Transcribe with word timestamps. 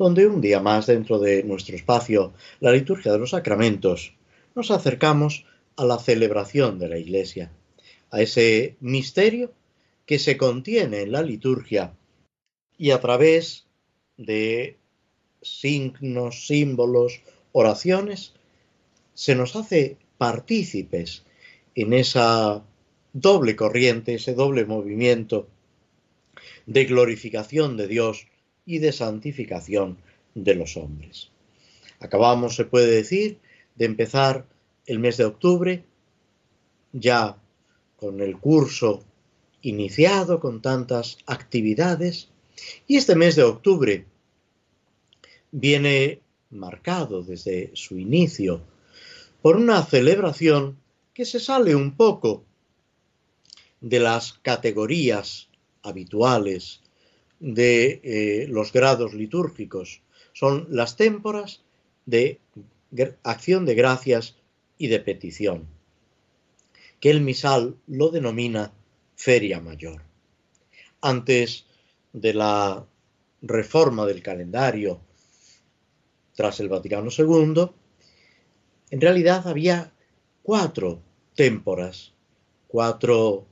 donde 0.00 0.26
un 0.26 0.40
día 0.40 0.60
más 0.60 0.86
dentro 0.86 1.18
de 1.18 1.42
nuestro 1.42 1.76
espacio, 1.76 2.32
la 2.60 2.72
liturgia 2.72 3.12
de 3.12 3.18
los 3.18 3.32
sacramentos, 3.32 4.14
nos 4.54 4.70
acercamos 4.70 5.44
a 5.76 5.84
la 5.84 5.98
celebración 5.98 6.78
de 6.78 6.88
la 6.88 6.96
Iglesia, 6.96 7.52
a 8.10 8.22
ese 8.22 8.76
misterio 8.80 9.52
que 10.06 10.18
se 10.18 10.38
contiene 10.38 11.02
en 11.02 11.12
la 11.12 11.20
liturgia 11.20 11.92
y 12.78 12.92
a 12.92 13.00
través 13.02 13.66
de 14.16 14.78
signos, 15.42 16.46
símbolos, 16.46 17.20
oraciones, 17.52 18.32
se 19.12 19.34
nos 19.34 19.54
hace 19.54 19.98
partícipes 20.16 21.24
en 21.74 21.92
esa 21.92 22.64
doble 23.12 23.54
corriente, 23.54 24.14
ese 24.14 24.32
doble 24.32 24.64
movimiento 24.64 25.46
de 26.64 26.86
glorificación 26.86 27.76
de 27.76 27.86
Dios 27.86 28.29
y 28.70 28.78
de 28.78 28.92
santificación 28.92 29.98
de 30.32 30.54
los 30.54 30.76
hombres. 30.76 31.32
Acabamos, 31.98 32.54
se 32.54 32.64
puede 32.64 32.86
decir, 32.86 33.40
de 33.74 33.84
empezar 33.86 34.46
el 34.86 35.00
mes 35.00 35.16
de 35.16 35.24
octubre, 35.24 35.84
ya 36.92 37.36
con 37.96 38.20
el 38.20 38.38
curso 38.38 39.02
iniciado, 39.62 40.38
con 40.38 40.62
tantas 40.62 41.18
actividades, 41.26 42.28
y 42.86 42.96
este 42.96 43.16
mes 43.16 43.34
de 43.34 43.42
octubre 43.42 44.06
viene 45.50 46.20
marcado 46.50 47.24
desde 47.24 47.72
su 47.74 47.98
inicio 47.98 48.62
por 49.42 49.56
una 49.56 49.84
celebración 49.84 50.78
que 51.12 51.24
se 51.24 51.40
sale 51.40 51.74
un 51.74 51.96
poco 51.96 52.44
de 53.80 53.98
las 53.98 54.34
categorías 54.34 55.48
habituales 55.82 56.82
de 57.40 58.00
eh, 58.04 58.46
los 58.48 58.72
grados 58.72 59.14
litúrgicos. 59.14 60.02
Son 60.32 60.68
las 60.70 60.96
témporas 60.96 61.62
de 62.06 62.38
acción 63.22 63.64
de 63.64 63.74
gracias 63.74 64.36
y 64.78 64.88
de 64.88 65.00
petición, 65.00 65.66
que 67.00 67.10
el 67.10 67.20
misal 67.20 67.76
lo 67.86 68.10
denomina 68.10 68.72
feria 69.16 69.60
mayor. 69.60 70.02
Antes 71.00 71.66
de 72.12 72.34
la 72.34 72.86
reforma 73.42 74.06
del 74.06 74.22
calendario 74.22 75.00
tras 76.34 76.60
el 76.60 76.68
Vaticano 76.68 77.10
II, 77.16 77.70
en 78.90 79.00
realidad 79.00 79.46
había 79.46 79.92
cuatro 80.42 81.00
témporas, 81.34 82.12
cuatro, 82.66 83.46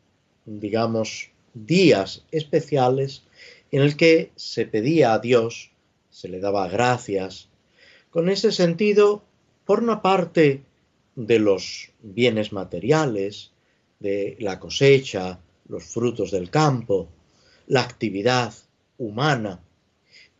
digamos, 0.45 1.31
días 1.55 2.25
especiales 2.31 3.25
en 3.71 3.83
el 3.83 3.97
que 3.97 4.33
se 4.37 4.67
pedía 4.67 5.13
a 5.13 5.19
Dios, 5.19 5.71
se 6.11 6.29
le 6.29 6.41
daba 6.41 6.69
gracias, 6.69 7.49
con 8.11 8.29
ese 8.29 8.53
sentido, 8.53 9.23
por 9.65 9.83
una 9.83 10.03
parte, 10.03 10.63
de 11.15 11.41
los 11.41 11.91
bienes 12.01 12.53
materiales, 12.53 13.51
de 13.99 14.37
la 14.39 14.61
cosecha, 14.61 15.41
los 15.69 15.85
frutos 15.85 16.31
del 16.31 16.49
campo, 16.49 17.09
la 17.67 17.83
actividad 17.83 18.55
humana, 18.99 19.61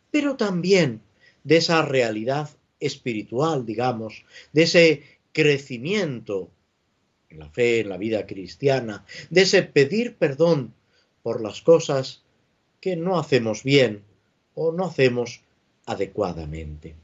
pero 0.09 0.37
también 0.37 1.01
de 1.43 1.57
esa 1.57 1.81
realidad 1.81 2.49
espiritual, 2.79 3.65
digamos, 3.65 4.23
de 4.53 4.63
ese 4.63 5.03
crecimiento 5.33 6.49
en 7.29 7.39
la 7.39 7.49
fe, 7.49 7.81
en 7.81 7.89
la 7.89 7.97
vida 7.97 8.25
cristiana, 8.25 9.05
de 9.29 9.41
ese 9.41 9.63
pedir 9.63 10.15
perdón 10.15 10.73
por 11.21 11.41
las 11.41 11.61
cosas 11.61 12.23
que 12.81 12.95
no 12.95 13.19
hacemos 13.19 13.63
bien 13.63 14.03
o 14.55 14.71
no 14.71 14.85
hacemos 14.85 15.41
adecuadamente. 15.85 16.95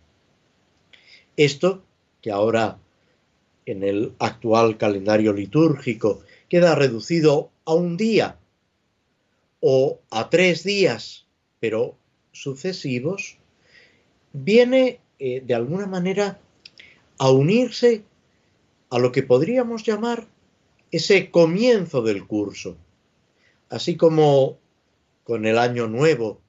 Esto, 1.37 1.83
que 2.21 2.31
ahora 2.31 2.79
en 3.65 3.83
el 3.83 4.13
actual 4.19 4.77
calendario 4.77 5.33
litúrgico 5.33 6.21
queda 6.49 6.75
reducido 6.75 7.49
a 7.65 7.73
un 7.73 7.97
día 7.97 8.37
o 9.59 9.99
a 10.11 10.29
tres 10.29 10.63
días, 10.63 11.25
pero 11.59 11.95
sucesivos, 12.31 13.37
viene 14.33 14.99
eh, 15.17 15.41
de 15.41 15.53
alguna 15.55 15.87
manera 15.87 16.39
a 17.17 17.31
unirse 17.31 18.03
a 18.89 18.99
lo 18.99 19.11
que 19.11 19.23
podríamos 19.23 19.83
llamar 19.83 20.27
ese 20.91 21.31
comienzo 21.31 22.01
del 22.01 22.27
curso, 22.27 22.77
Así 23.67 23.97
como 23.97 24.59
con 25.25 25.47
el 25.47 25.57
año 25.57 25.87
nuevo. 25.87 26.39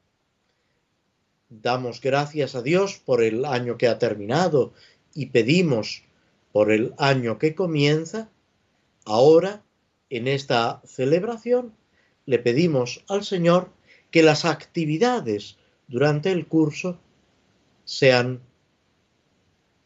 Damos 1.49 2.01
gracias 2.01 2.55
a 2.55 2.63
Dios 2.63 3.01
por 3.05 3.23
el 3.23 3.45
año 3.47 3.79
que 3.79 3.89
ha 3.89 3.99
terminado 3.99 4.75
y 5.15 5.27
pedimos 5.27 6.05
por 6.53 6.71
el 6.71 6.95
año 6.99 7.39
que 7.39 7.55
comienza, 7.55 8.29
ahora 9.05 9.63
en 10.11 10.29
esta 10.29 10.83
celebración 10.85 11.73
le 12.27 12.39
pedimos 12.39 13.03
al 13.09 13.25
Señor 13.25 13.71
que 14.11 14.23
las 14.23 14.45
actividades 14.45 15.57
durante 15.89 16.31
el 16.31 16.47
curso 16.47 16.99
sean 17.85 18.41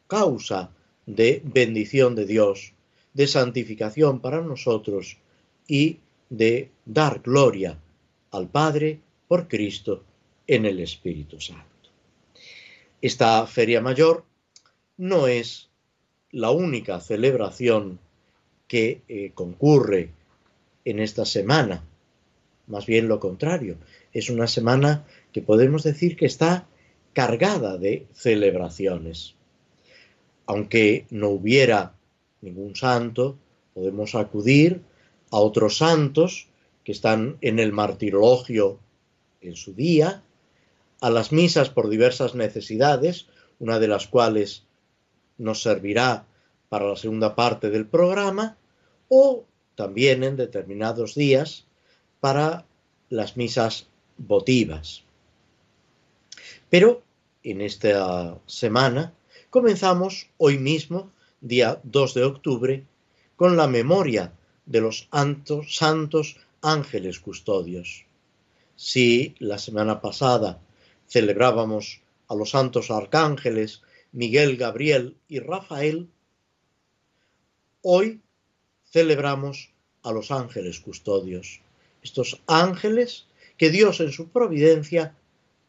causa 0.08 0.70
de 1.06 1.42
bendición 1.44 2.16
de 2.16 2.26
Dios, 2.26 2.72
de 3.14 3.28
santificación 3.28 4.20
para 4.20 4.40
nosotros 4.40 5.18
y 5.68 6.00
de 6.28 6.70
dar 6.86 7.20
gloria 7.20 7.78
al 8.30 8.48
Padre 8.48 9.00
por 9.28 9.48
Cristo 9.48 10.04
en 10.46 10.66
el 10.66 10.80
Espíritu 10.80 11.40
Santo. 11.40 11.64
Esta 13.00 13.46
feria 13.46 13.80
mayor 13.80 14.24
no 14.96 15.26
es 15.26 15.70
la 16.32 16.50
única 16.50 17.00
celebración 17.00 17.98
que 18.68 19.02
eh, 19.08 19.32
concurre 19.34 20.10
en 20.84 21.00
esta 21.00 21.24
semana, 21.24 21.84
más 22.66 22.86
bien 22.86 23.08
lo 23.08 23.18
contrario, 23.18 23.76
es 24.12 24.30
una 24.30 24.46
semana 24.46 25.04
que 25.32 25.42
podemos 25.42 25.82
decir 25.82 26.16
que 26.16 26.26
está 26.26 26.66
cargada 27.12 27.76
de 27.78 28.06
celebraciones. 28.12 29.34
Aunque 30.46 31.06
no 31.10 31.30
hubiera 31.30 31.94
ningún 32.40 32.76
santo, 32.76 33.36
podemos 33.74 34.14
acudir 34.14 34.82
a 35.30 35.38
otros 35.38 35.78
santos 35.78 36.49
que 36.90 36.94
están 36.94 37.38
en 37.40 37.60
el 37.60 37.72
martirologio 37.72 38.80
en 39.40 39.54
su 39.54 39.74
día, 39.74 40.24
a 41.00 41.08
las 41.08 41.30
misas 41.30 41.70
por 41.70 41.88
diversas 41.88 42.34
necesidades, 42.34 43.28
una 43.60 43.78
de 43.78 43.86
las 43.86 44.08
cuales 44.08 44.64
nos 45.38 45.62
servirá 45.62 46.26
para 46.68 46.88
la 46.88 46.96
segunda 46.96 47.36
parte 47.36 47.70
del 47.70 47.86
programa, 47.86 48.56
o 49.08 49.44
también 49.76 50.24
en 50.24 50.34
determinados 50.34 51.14
días 51.14 51.64
para 52.18 52.66
las 53.08 53.36
misas 53.36 53.86
votivas. 54.18 55.04
Pero 56.70 57.02
en 57.44 57.60
esta 57.60 58.36
semana 58.46 59.14
comenzamos 59.50 60.28
hoy 60.38 60.58
mismo, 60.58 61.12
día 61.40 61.80
2 61.84 62.14
de 62.14 62.24
octubre, 62.24 62.84
con 63.36 63.56
la 63.56 63.68
memoria 63.68 64.32
de 64.66 64.80
los 64.80 65.08
santos 65.68 66.36
ángeles 66.62 67.20
custodios. 67.20 68.06
Si 68.76 69.34
la 69.38 69.58
semana 69.58 70.00
pasada 70.00 70.60
celebrábamos 71.08 72.00
a 72.28 72.34
los 72.34 72.50
santos 72.50 72.90
arcángeles 72.90 73.82
Miguel, 74.12 74.56
Gabriel 74.56 75.16
y 75.28 75.38
Rafael, 75.38 76.08
hoy 77.82 78.20
celebramos 78.90 79.70
a 80.02 80.12
los 80.12 80.30
ángeles 80.30 80.80
custodios, 80.80 81.60
estos 82.02 82.40
ángeles 82.46 83.26
que 83.56 83.70
Dios 83.70 84.00
en 84.00 84.12
su 84.12 84.28
providencia 84.28 85.14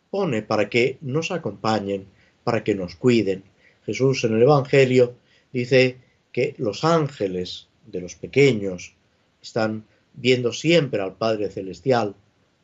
pone 0.09 0.41
para 0.41 0.69
que 0.69 0.97
nos 1.01 1.31
acompañen, 1.31 2.07
para 2.43 2.63
que 2.63 2.75
nos 2.75 2.95
cuiden. 2.95 3.43
Jesús 3.85 4.23
en 4.23 4.35
el 4.35 4.43
Evangelio 4.43 5.15
dice 5.51 5.97
que 6.31 6.55
los 6.57 6.83
ángeles 6.83 7.67
de 7.85 8.01
los 8.01 8.15
pequeños, 8.15 8.93
están 9.41 9.85
viendo 10.13 10.53
siempre 10.53 11.01
al 11.01 11.15
Padre 11.15 11.49
Celestial 11.49 12.15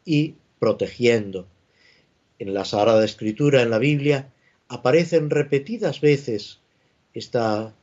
y 0.06 0.36
protegiendo. 0.60 1.48
En 2.40 2.54
la 2.54 2.66
Sagrada 2.66 3.04
Escritura, 3.04 3.62
en 3.62 3.70
la 3.70 3.80
Biblia, 3.80 4.32
aparecen 4.68 5.30
repetidas 5.30 6.02
veces 6.02 6.60
esta 7.14 7.74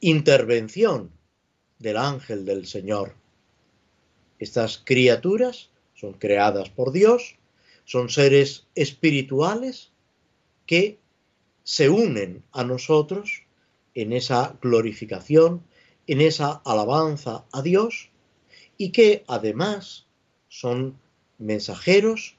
intervención 0.00 1.10
del 1.78 1.96
ángel 1.96 2.44
del 2.44 2.66
Señor. 2.66 3.14
Estas 4.38 4.78
criaturas 4.78 5.70
son 5.94 6.14
creadas 6.14 6.70
por 6.70 6.92
Dios, 6.92 7.36
son 7.84 8.08
seres 8.08 8.66
espirituales 8.74 9.92
que 10.66 10.98
se 11.62 11.88
unen 11.88 12.42
a 12.52 12.64
nosotros 12.64 13.44
en 13.94 14.12
esa 14.12 14.56
glorificación, 14.62 15.62
en 16.06 16.20
esa 16.20 16.62
alabanza 16.64 17.44
a 17.52 17.62
Dios 17.62 18.09
y 18.80 18.92
que 18.92 19.24
además 19.26 20.06
son 20.48 20.98
mensajeros 21.36 22.36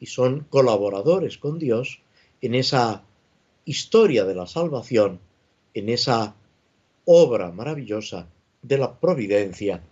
y 0.00 0.06
son 0.06 0.40
colaboradores 0.50 1.38
con 1.38 1.60
Dios 1.60 2.00
en 2.40 2.56
esa 2.56 3.04
historia 3.64 4.24
de 4.24 4.34
la 4.34 4.48
salvación, 4.48 5.20
en 5.72 5.88
esa 5.88 6.34
obra 7.04 7.52
maravillosa 7.52 8.26
de 8.60 8.76
la 8.76 8.98
providencia, 8.98 9.84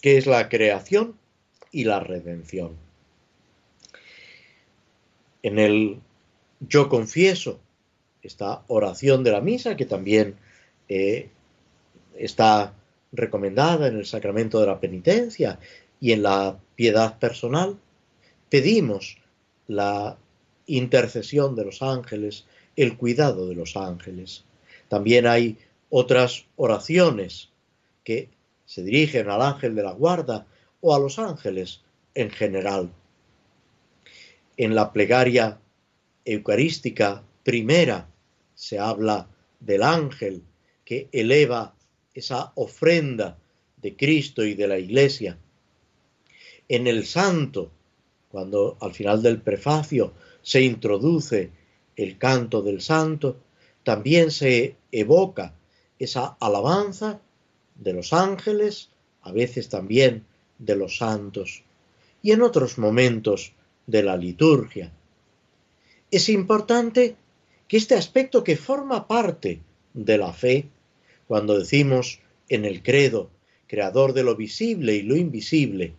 que 0.00 0.16
es 0.16 0.26
la 0.26 0.48
creación 0.48 1.18
y 1.70 1.84
la 1.84 2.00
redención. 2.00 2.74
En 5.42 5.58
el 5.58 6.00
yo 6.60 6.88
confieso, 6.88 7.60
esta 8.22 8.64
oración 8.68 9.22
de 9.22 9.32
la 9.32 9.42
misa, 9.42 9.76
que 9.76 9.84
también 9.84 10.36
eh, 10.88 11.28
está 12.16 12.72
recomendada 13.12 13.88
en 13.88 13.96
el 13.96 14.06
sacramento 14.06 14.60
de 14.60 14.66
la 14.66 14.80
penitencia 14.80 15.58
y 16.00 16.12
en 16.12 16.22
la 16.22 16.58
piedad 16.74 17.18
personal, 17.18 17.78
pedimos 18.48 19.18
la 19.66 20.16
intercesión 20.66 21.54
de 21.54 21.64
los 21.64 21.82
ángeles, 21.82 22.46
el 22.76 22.96
cuidado 22.96 23.48
de 23.48 23.54
los 23.54 23.76
ángeles. 23.76 24.44
También 24.88 25.26
hay 25.26 25.58
otras 25.90 26.44
oraciones 26.56 27.50
que 28.04 28.28
se 28.66 28.82
dirigen 28.82 29.30
al 29.30 29.42
ángel 29.42 29.74
de 29.74 29.82
la 29.82 29.92
guarda 29.92 30.46
o 30.80 30.94
a 30.94 30.98
los 30.98 31.18
ángeles 31.18 31.80
en 32.14 32.30
general. 32.30 32.90
En 34.56 34.74
la 34.74 34.92
plegaria 34.92 35.58
eucarística 36.24 37.22
primera 37.42 38.08
se 38.54 38.78
habla 38.78 39.28
del 39.60 39.82
ángel 39.82 40.42
que 40.84 41.08
eleva 41.12 41.74
esa 42.18 42.52
ofrenda 42.56 43.38
de 43.76 43.96
Cristo 43.96 44.44
y 44.44 44.54
de 44.54 44.66
la 44.66 44.78
Iglesia. 44.78 45.38
En 46.68 46.86
el 46.86 47.06
santo, 47.06 47.70
cuando 48.30 48.76
al 48.80 48.92
final 48.92 49.22
del 49.22 49.40
prefacio 49.40 50.12
se 50.42 50.62
introduce 50.62 51.50
el 51.96 52.18
canto 52.18 52.62
del 52.62 52.80
santo, 52.80 53.38
también 53.82 54.30
se 54.30 54.76
evoca 54.92 55.54
esa 55.98 56.36
alabanza 56.40 57.20
de 57.76 57.92
los 57.92 58.12
ángeles, 58.12 58.90
a 59.22 59.32
veces 59.32 59.68
también 59.68 60.24
de 60.58 60.76
los 60.76 60.98
santos, 60.98 61.62
y 62.22 62.32
en 62.32 62.42
otros 62.42 62.78
momentos 62.78 63.52
de 63.86 64.02
la 64.02 64.16
liturgia. 64.16 64.92
Es 66.10 66.28
importante 66.28 67.16
que 67.68 67.76
este 67.76 67.94
aspecto 67.94 68.42
que 68.42 68.56
forma 68.56 69.06
parte 69.06 69.60
de 69.94 70.18
la 70.18 70.32
fe, 70.32 70.68
cuando 71.28 71.58
decimos 71.58 72.20
en 72.48 72.64
el 72.64 72.82
credo, 72.82 73.30
creador 73.66 74.14
de 74.14 74.24
lo 74.24 74.34
visible 74.34 74.96
y 74.96 75.02
lo 75.02 75.14
invisible, 75.14 75.92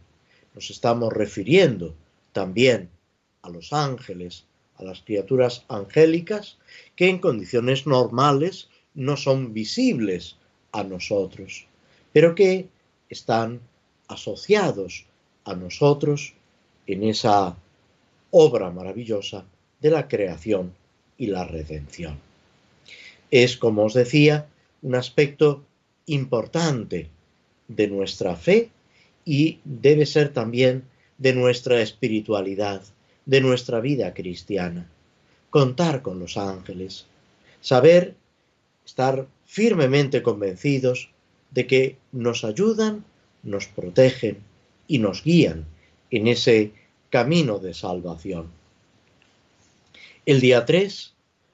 nos 0.56 0.72
estamos 0.72 1.14
refiriendo 1.14 1.96
también 2.34 2.90
a 3.44 3.50
los 3.50 3.72
ángeles, 3.72 4.46
a 4.76 4.84
las 4.84 5.02
criaturas 5.02 5.66
angélicas, 5.70 6.58
que 6.96 7.10
en 7.10 7.20
condiciones 7.20 7.86
normales 7.86 8.70
no 8.96 9.16
son 9.18 9.54
visibles 9.54 10.36
a 10.72 10.84
nosotros, 10.84 11.68
pero 12.12 12.34
que 12.34 12.68
están 13.10 13.62
asociados 14.08 15.06
a 15.46 15.54
nosotros 15.54 16.34
en 16.88 17.04
esa 17.04 17.56
obra 18.32 18.72
maravillosa 18.72 19.46
de 19.80 19.92
la 19.92 20.08
creación 20.08 20.74
y 21.20 21.28
la 21.28 21.44
redención. 21.44 22.20
Es, 23.30 23.58
como 23.58 23.84
os 23.84 23.94
decía, 23.94 24.48
un 24.82 24.96
aspecto 24.96 25.66
importante 26.06 27.10
de 27.68 27.88
nuestra 27.88 28.36
fe 28.36 28.70
y 29.26 29.60
debe 29.64 30.06
ser 30.06 30.34
también 30.34 30.84
de 31.18 31.34
nuestra 31.34 31.82
espiritualidad, 31.82 32.82
de 33.26 33.42
nuestra 33.42 33.80
vida 33.80 34.14
cristiana. 34.14 34.90
Contar 35.50 36.02
con 36.02 36.20
los 36.20 36.38
ángeles, 36.38 37.06
saber 37.62 38.16
estar 38.86 39.28
firmemente 39.46 40.24
convencidos 40.24 41.10
de 41.52 41.68
que 41.68 41.98
nos 42.12 42.44
ayudan, 42.44 43.04
nos 43.44 43.68
protegen 43.68 44.38
y 44.88 45.00
nos 45.00 45.24
guían 45.24 45.66
en 46.12 46.28
ese 46.28 46.72
camino 47.10 47.60
de 47.60 47.74
salvación. 47.74 48.48
El 50.26 50.42
día 50.42 50.66
3 50.66 51.14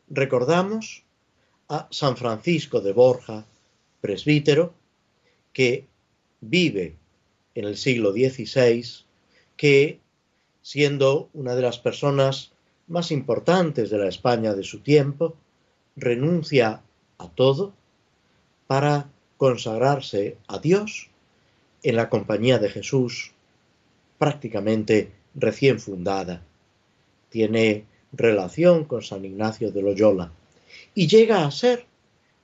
recordamos 0.09 1.04
a 1.67 1.87
San 1.89 2.15
Francisco 2.15 2.81
de 2.81 2.93
Borja, 2.93 3.45
presbítero, 4.01 4.73
que 5.51 5.87
vive 6.41 6.95
en 7.55 7.65
el 7.65 7.77
siglo 7.77 8.11
XVI, 8.11 8.85
que 9.57 9.99
siendo 10.61 11.29
una 11.33 11.55
de 11.55 11.61
las 11.61 11.79
personas 11.79 12.51
más 12.87 13.11
importantes 13.11 13.89
de 13.89 13.97
la 13.97 14.07
España 14.07 14.53
de 14.53 14.63
su 14.63 14.79
tiempo, 14.79 15.35
renuncia 15.95 16.81
a 17.17 17.29
todo 17.29 17.73
para 18.67 19.09
consagrarse 19.37 20.37
a 20.47 20.59
Dios 20.59 21.09
en 21.83 21.95
la 21.95 22.09
compañía 22.09 22.59
de 22.59 22.69
Jesús, 22.69 23.31
prácticamente 24.17 25.11
recién 25.33 25.79
fundada. 25.79 26.41
Tiene 27.29 27.85
relación 28.11 28.85
con 28.85 29.01
San 29.01 29.25
Ignacio 29.25 29.71
de 29.71 29.81
Loyola 29.81 30.31
y 30.95 31.07
llega 31.07 31.45
a 31.45 31.51
ser 31.51 31.85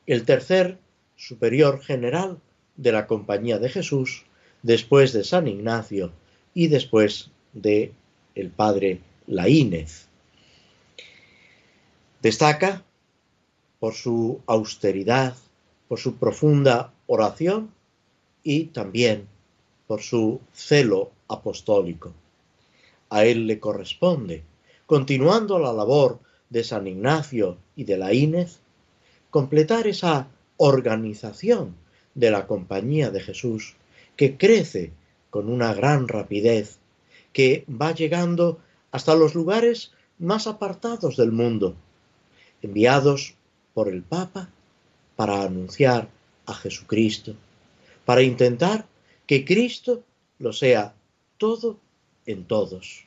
el 0.06 0.26
tercer 0.26 0.78
superior 1.16 1.82
general 1.82 2.40
de 2.76 2.92
la 2.92 3.08
Compañía 3.08 3.58
de 3.58 3.70
Jesús 3.70 4.26
después 4.62 5.14
de 5.14 5.24
San 5.24 5.48
Ignacio 5.48 6.12
y 6.54 6.68
después 6.68 7.32
de 7.54 7.94
el 8.36 8.50
padre 8.50 9.00
Laínez. 9.26 10.08
Destaca 12.22 12.84
por 13.80 13.96
su 13.96 14.42
austeridad, 14.46 15.36
por 15.88 16.00
su 16.00 16.18
profunda 16.18 16.94
oración 17.08 17.72
y 18.44 18.66
también 18.66 19.28
por 19.88 20.02
su 20.02 20.42
celo 20.54 21.12
apostólico. 21.28 22.14
A 23.10 23.26
él 23.26 23.48
le 23.48 23.60
corresponde 23.60 24.44
continuando 24.86 25.58
la 25.58 25.72
labor 25.72 26.20
de 26.52 26.64
San 26.64 26.86
Ignacio 26.86 27.58
y 27.76 27.86
de 27.86 27.98
la 27.98 28.14
Inés, 28.14 28.60
completar 29.32 29.88
esa 29.88 30.28
organización 30.58 31.76
de 32.14 32.30
la 32.30 32.46
compañía 32.46 33.10
de 33.10 33.22
Jesús 33.22 33.76
que 34.16 34.38
crece 34.38 34.92
con 35.32 35.50
una 35.50 35.74
gran 35.74 36.08
rapidez, 36.08 36.78
que 37.34 37.66
va 37.70 37.94
llegando 37.94 38.60
hasta 38.92 39.16
los 39.16 39.34
lugares 39.34 39.94
más 40.20 40.46
apartados 40.46 41.16
del 41.16 41.32
mundo, 41.32 41.76
enviados 42.62 43.34
por 43.74 43.88
el 43.88 44.04
Papa 44.04 44.50
para 45.16 45.44
anunciar 45.44 46.10
a 46.46 46.54
Jesucristo, 46.54 47.34
para 48.04 48.22
intentar 48.22 48.86
que 49.26 49.46
Cristo 49.46 50.04
lo 50.38 50.52
sea 50.52 50.94
todo 51.38 51.80
en 52.26 52.44
todos. 52.44 53.06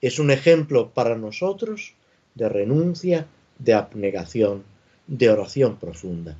Es 0.00 0.18
un 0.18 0.32
ejemplo 0.32 0.90
para 0.90 1.16
nosotros 1.16 1.94
de 2.34 2.48
renuncia, 2.48 3.26
de 3.58 3.74
abnegación, 3.74 4.64
de 5.06 5.30
oración 5.30 5.76
profunda. 5.76 6.36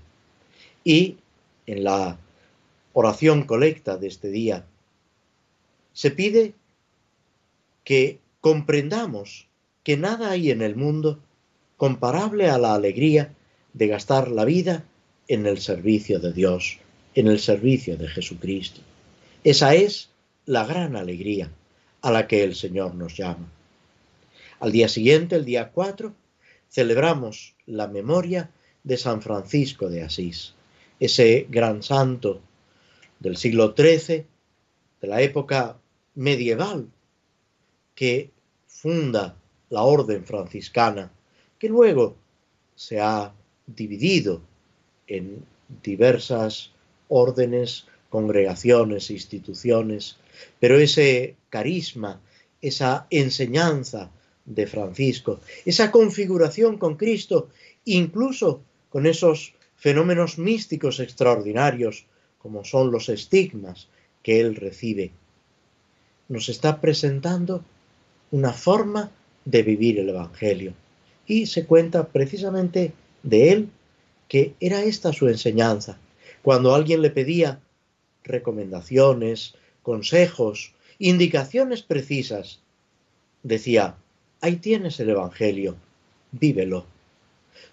Y 0.83 1.17
en 1.67 1.85
la 1.85 2.19
oración 2.93 3.45
colecta 3.45 3.97
de 3.97 4.09
este 4.09 4.31
día 4.31 4.65
se 5.93 6.11
pide 6.11 6.55
que 7.85 8.19
comprendamos 8.41 9.47
que 9.83 9.97
nada 9.97 10.31
hay 10.31 10.51
en 10.51 10.63
el 10.63 10.77
mundo 10.77 11.19
comparable 11.77 12.49
a 12.51 12.59
la 12.59 12.75
alegría 12.75 13.33
de 13.73 13.87
gastar 13.89 14.31
la 14.31 14.45
vida 14.45 14.85
en 15.29 15.47
el 15.47 15.59
servicio 15.59 16.19
de 16.19 16.33
Dios, 16.33 16.79
en 17.15 17.29
el 17.29 17.39
servicio 17.39 17.97
de 17.97 18.09
Jesucristo. 18.09 18.81
Esa 19.43 19.75
es 19.75 20.11
la 20.47 20.65
gran 20.65 20.97
alegría 20.97 21.51
a 22.03 22.11
la 22.11 22.27
que 22.27 22.43
el 22.43 22.55
Señor 22.55 22.95
nos 22.95 23.17
llama. 23.17 23.49
Al 24.65 24.73
día 24.73 24.89
siguiente, 24.89 25.37
el 25.37 25.45
día 25.45 25.73
4, 25.73 26.15
celebramos 26.71 27.55
la 27.67 27.87
memoria 27.87 28.49
de 28.83 28.97
San 28.97 29.21
Francisco 29.21 29.91
de 29.91 30.03
Asís, 30.03 30.55
ese 30.99 31.47
gran 31.51 31.83
santo 31.83 32.41
del 33.21 33.37
siglo 33.37 33.75
XIII, 33.77 34.25
de 35.03 35.07
la 35.07 35.21
época 35.21 35.77
medieval, 36.15 36.89
que 37.95 38.31
funda 38.67 39.37
la 39.69 39.83
orden 39.83 40.25
franciscana, 40.25 41.13
que 41.59 41.69
luego 41.69 42.17
se 42.75 43.01
ha 43.03 43.35
dividido 43.67 44.41
en 45.07 45.45
diversas 45.83 46.71
órdenes, 47.09 47.85
congregaciones, 48.09 49.11
instituciones, 49.11 50.17
pero 50.59 50.79
ese 50.79 51.37
carisma, 51.51 52.19
esa 52.63 53.07
enseñanza 53.11 54.11
de 54.45 54.67
Francisco, 54.67 55.41
esa 55.65 55.91
configuración 55.91 56.79
con 56.79 56.97
Cristo, 56.97 57.49
incluso 57.85 58.63
con 58.91 59.07
esos 59.07 59.55
fenómenos 59.77 60.39
místicos 60.39 61.01
extraordinarios 61.01 62.07
como 62.39 62.65
son 62.65 62.91
los 62.91 63.09
estigmas 63.09 63.89
que 64.23 64.41
él 64.41 64.57
recibe, 64.57 65.13
nos 66.29 66.49
está 66.49 66.81
presentando 66.81 67.65
una 68.31 68.53
forma 68.53 69.11
de 69.45 69.63
vivir 69.63 69.99
el 69.99 70.09
Evangelio. 70.11 70.75
Y 71.27 71.47
se 71.47 71.65
cuenta 71.67 72.09
precisamente 72.09 72.93
de 73.23 73.53
él 73.53 73.69
que 74.29 74.55
era 74.61 74.83
esta 74.83 75.13
su 75.13 75.29
enseñanza. 75.29 75.99
Cuando 76.43 76.75
alguien 76.75 77.03
le 77.03 77.11
pedía 77.11 77.61
recomendaciones, 78.25 79.55
consejos, 79.83 80.75
indicaciones 80.99 81.83
precisas, 81.83 82.61
decía, 83.43 83.97
ahí 84.45 84.57
tienes 84.57 85.01
el 85.01 85.09
Evangelio, 85.09 85.75
vívelo. 86.31 86.85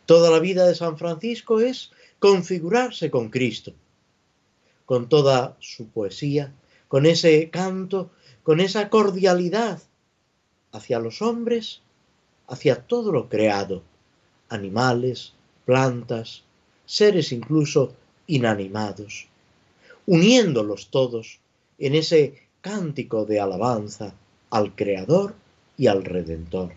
Toda 0.05 0.31
la 0.31 0.39
vida 0.39 0.65
de 0.65 0.73
San 0.73 0.97
Francisco 0.97 1.59
es 1.59 1.91
configurarse 2.17 3.11
con 3.11 3.29
Cristo, 3.29 3.73
con 4.85 5.09
toda 5.09 5.57
su 5.59 5.87
poesía, 5.87 6.53
con 6.87 7.05
ese 7.05 7.49
canto, 7.49 8.09
con 8.43 8.61
esa 8.61 8.89
cordialidad 8.89 9.81
hacia 10.71 10.99
los 10.99 11.21
hombres, 11.21 11.81
hacia 12.47 12.77
todo 12.77 13.11
lo 13.11 13.27
creado, 13.27 13.83
animales, 14.47 15.33
plantas, 15.65 16.43
seres 16.85 17.33
incluso 17.33 17.93
inanimados, 18.27 19.27
uniéndolos 20.05 20.87
todos 20.87 21.39
en 21.79 21.95
ese 21.95 22.47
cántico 22.61 23.25
de 23.25 23.41
alabanza 23.41 24.13
al 24.49 24.73
Creador 24.73 25.35
y 25.77 25.87
al 25.87 26.03
Redentor, 26.03 26.73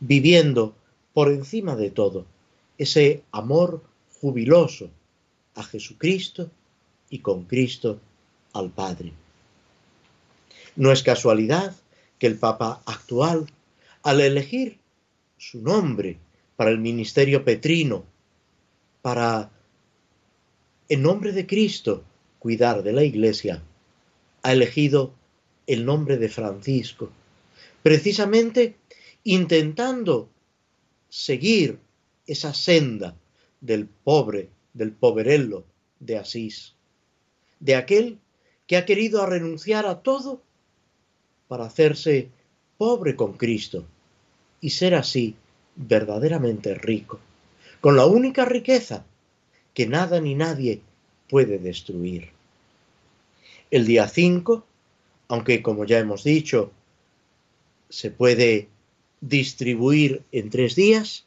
viviendo 0.00 0.74
por 1.12 1.30
encima 1.30 1.76
de 1.76 1.90
todo 1.90 2.26
ese 2.78 3.22
amor 3.32 3.82
jubiloso 4.20 4.90
a 5.54 5.62
Jesucristo 5.62 6.50
y 7.10 7.20
con 7.20 7.44
Cristo 7.44 7.98
al 8.52 8.70
Padre. 8.70 9.12
No 10.76 10.92
es 10.92 11.02
casualidad 11.02 11.74
que 12.18 12.26
el 12.26 12.36
Papa 12.36 12.82
actual, 12.86 13.46
al 14.02 14.20
elegir 14.20 14.78
su 15.38 15.60
nombre 15.62 16.18
para 16.56 16.70
el 16.70 16.78
ministerio 16.78 17.44
petrino, 17.44 18.04
para, 19.02 19.50
en 20.88 21.02
nombre 21.02 21.32
de 21.32 21.46
Cristo, 21.46 22.04
cuidar 22.38 22.82
de 22.82 22.92
la 22.92 23.04
Iglesia, 23.04 23.62
ha 24.42 24.52
elegido 24.52 25.12
el 25.66 25.84
nombre 25.84 26.16
de 26.16 26.28
Francisco, 26.28 27.10
precisamente 27.86 28.74
intentando 29.22 30.28
seguir 31.08 31.78
esa 32.26 32.52
senda 32.52 33.14
del 33.60 33.86
pobre, 33.86 34.48
del 34.74 34.90
poverello 34.90 35.62
de 36.00 36.18
Asís, 36.18 36.74
de 37.60 37.76
aquel 37.76 38.18
que 38.66 38.76
ha 38.76 38.84
querido 38.86 39.24
renunciar 39.24 39.86
a 39.86 40.00
todo 40.00 40.42
para 41.46 41.66
hacerse 41.66 42.28
pobre 42.76 43.14
con 43.14 43.34
Cristo 43.34 43.86
y 44.60 44.70
ser 44.70 44.96
así 44.96 45.36
verdaderamente 45.76 46.74
rico, 46.74 47.20
con 47.80 47.94
la 47.94 48.06
única 48.06 48.44
riqueza 48.44 49.04
que 49.74 49.86
nada 49.86 50.20
ni 50.20 50.34
nadie 50.34 50.80
puede 51.28 51.60
destruir. 51.60 52.30
El 53.70 53.86
día 53.86 54.08
5, 54.08 54.66
aunque 55.28 55.62
como 55.62 55.84
ya 55.84 56.00
hemos 56.00 56.24
dicho, 56.24 56.72
se 57.88 58.10
puede 58.10 58.68
distribuir 59.20 60.22
en 60.32 60.50
tres 60.50 60.74
días, 60.74 61.26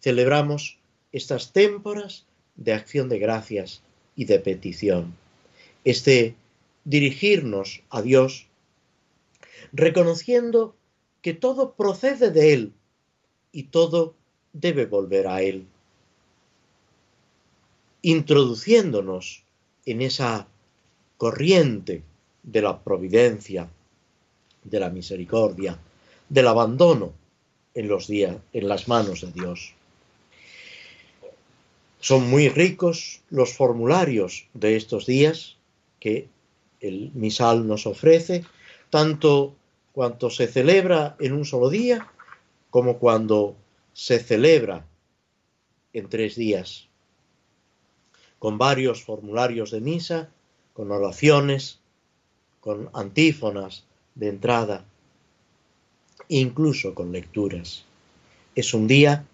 celebramos 0.00 0.78
estas 1.12 1.52
témporas 1.52 2.26
de 2.56 2.72
acción 2.72 3.08
de 3.08 3.18
gracias 3.18 3.82
y 4.16 4.24
de 4.24 4.38
petición. 4.38 5.16
Este 5.84 6.34
dirigirnos 6.84 7.82
a 7.90 8.02
Dios 8.02 8.46
reconociendo 9.72 10.74
que 11.22 11.34
todo 11.34 11.72
procede 11.74 12.30
de 12.30 12.52
Él 12.52 12.72
y 13.52 13.64
todo 13.64 14.14
debe 14.52 14.86
volver 14.86 15.28
a 15.28 15.42
Él, 15.42 15.66
introduciéndonos 18.02 19.44
en 19.86 20.02
esa 20.02 20.48
corriente 21.18 22.02
de 22.42 22.62
la 22.62 22.82
providencia, 22.82 23.68
de 24.64 24.80
la 24.80 24.90
misericordia, 24.90 25.78
del 26.30 26.48
abandono 26.48 27.12
en 27.74 27.88
los 27.88 28.06
días, 28.06 28.36
en 28.54 28.68
las 28.68 28.88
manos 28.88 29.20
de 29.20 29.32
Dios. 29.32 29.74
Son 32.00 32.30
muy 32.30 32.48
ricos 32.48 33.20
los 33.28 33.52
formularios 33.52 34.46
de 34.54 34.76
estos 34.76 35.04
días 35.04 35.56
que 35.98 36.28
el 36.80 37.10
misal 37.12 37.66
nos 37.66 37.86
ofrece, 37.86 38.44
tanto 38.88 39.54
cuanto 39.92 40.30
se 40.30 40.46
celebra 40.46 41.16
en 41.18 41.34
un 41.34 41.44
solo 41.44 41.68
día 41.68 42.08
como 42.70 42.98
cuando 42.98 43.56
se 43.92 44.18
celebra 44.18 44.86
en 45.92 46.08
tres 46.08 46.36
días, 46.36 46.86
con 48.38 48.56
varios 48.56 49.02
formularios 49.02 49.72
de 49.72 49.80
misa, 49.80 50.30
con 50.72 50.92
oraciones, 50.92 51.80
con 52.60 52.88
antífonas 52.94 53.84
de 54.14 54.28
entrada, 54.28 54.84
incluso 56.38 56.94
con 56.94 57.12
lecturas. 57.12 57.84
Es 58.54 58.72
un 58.72 58.86
día 58.86 59.26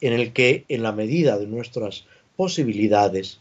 en 0.00 0.12
el 0.12 0.32
que, 0.32 0.64
en 0.68 0.82
la 0.82 0.92
medida 0.92 1.38
de 1.38 1.46
nuestras 1.46 2.04
posibilidades, 2.36 3.40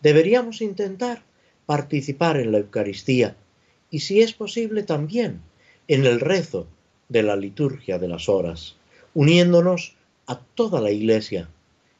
deberíamos 0.00 0.62
intentar 0.62 1.22
participar 1.66 2.38
en 2.38 2.52
la 2.52 2.58
Eucaristía 2.58 3.36
y, 3.90 4.00
si 4.00 4.22
es 4.22 4.32
posible, 4.32 4.82
también 4.82 5.42
en 5.86 6.06
el 6.06 6.18
rezo 6.18 6.66
de 7.08 7.22
la 7.22 7.36
liturgia 7.36 7.98
de 7.98 8.08
las 8.08 8.28
horas, 8.28 8.76
uniéndonos 9.14 9.94
a 10.26 10.38
toda 10.38 10.80
la 10.80 10.90
Iglesia 10.90 11.48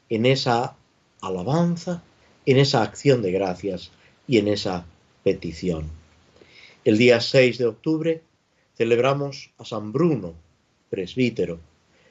en 0.09 0.25
esa 0.25 0.75
alabanza, 1.21 2.03
en 2.47 2.57
esa 2.57 2.81
acción 2.81 3.21
de 3.21 3.31
gracias 3.31 3.91
y 4.27 4.39
en 4.39 4.47
esa 4.47 4.85
petición. 5.23 5.89
El 6.83 6.97
día 6.97 7.21
6 7.21 7.59
de 7.59 7.65
octubre 7.65 8.21
celebramos 8.81 9.51
a 9.59 9.63
San 9.63 9.91
Bruno, 9.91 10.33
presbítero, 10.89 11.59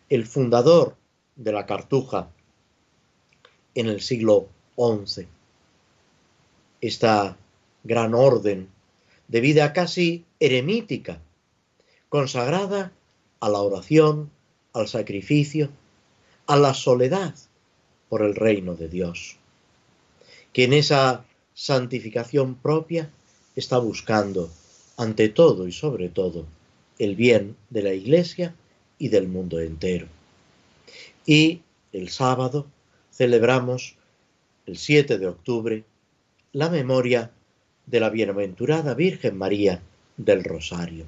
el 0.09 0.25
fundador 0.25 0.95
de 1.35 1.51
la 1.51 1.67
Cartuja 1.67 2.31
en 3.75 3.89
el 3.89 4.01
siglo 4.01 4.47
XI. 4.77 5.27
Esta 6.81 7.37
gran 7.83 8.15
orden 8.15 8.69
de 9.27 9.41
vida 9.41 9.73
casi 9.73 10.25
eremítica 10.39 11.21
consagrada 12.09 12.93
a 13.41 13.49
la 13.49 13.59
oración, 13.59 14.31
al 14.73 14.87
sacrificio, 14.87 15.71
a 16.47 16.57
la 16.57 16.73
soledad 16.73 17.35
por 18.09 18.23
el 18.23 18.37
reino 18.37 18.77
de 18.77 18.89
Dios, 18.89 19.39
que 20.53 20.63
en 20.67 20.75
esa 20.75 21.25
santificación 21.53 22.55
propia 22.55 23.11
está 23.57 23.79
buscando, 23.79 24.49
ante 24.97 25.31
todo 25.31 25.67
y 25.67 25.73
sobre 25.73 26.11
todo, 26.11 26.47
el 27.01 27.17
bien 27.17 27.57
de 27.71 27.83
la 27.83 27.95
Iglesia 27.95 28.55
y 28.99 29.09
del 29.09 29.27
mundo 29.27 29.59
entero. 29.59 30.07
Y 31.25 31.63
el 31.93 32.11
sábado 32.11 32.67
celebramos, 33.11 33.97
el 34.67 34.77
7 34.77 35.17
de 35.17 35.27
octubre, 35.27 35.85
la 36.53 36.69
memoria 36.69 37.31
de 37.87 38.01
la 38.01 38.11
bienaventurada 38.11 38.93
Virgen 38.93 39.39
María 39.39 39.81
del 40.19 40.45
Rosario. 40.45 41.07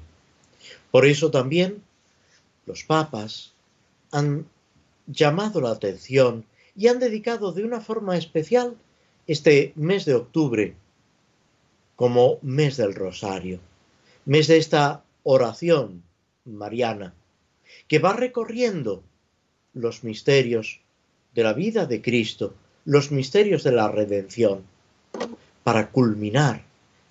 Por 0.89 1.05
eso 1.05 1.29
también 1.29 1.83
los 2.65 2.83
papas 2.83 3.53
han 4.11 4.47
llamado 5.05 5.61
la 5.61 5.69
atención 5.69 6.43
y 6.75 6.87
han 6.87 6.97
dedicado 6.97 7.51
de 7.51 7.63
una 7.63 7.81
forma 7.81 8.17
especial 8.17 8.75
este 9.27 9.73
mes 9.75 10.05
de 10.05 10.15
octubre 10.15 10.73
como 11.95 12.39
mes 12.41 12.77
del 12.77 12.95
rosario, 12.95 13.59
mes 14.25 14.47
de 14.47 14.57
esta 14.57 15.03
oración 15.23 16.03
mariana, 16.45 17.13
que 17.87 17.99
va 17.99 18.13
recorriendo 18.13 19.03
los 19.73 20.03
misterios 20.03 20.81
de 21.33 21.43
la 21.43 21.53
vida 21.53 21.85
de 21.85 22.01
Cristo, 22.01 22.53
los 22.85 23.11
misterios 23.11 23.63
de 23.63 23.71
la 23.71 23.89
redención, 23.89 24.63
para 25.63 25.89
culminar 25.89 26.63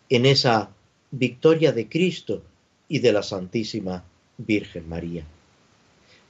en 0.09 0.26
esa 0.26 0.71
victoria 1.11 1.73
de 1.73 1.88
Cristo 1.88 2.42
y 2.88 2.99
de 2.99 3.12
la 3.12 3.23
Santísima 3.23 4.04
Virgen 4.37 4.88
María, 4.88 5.25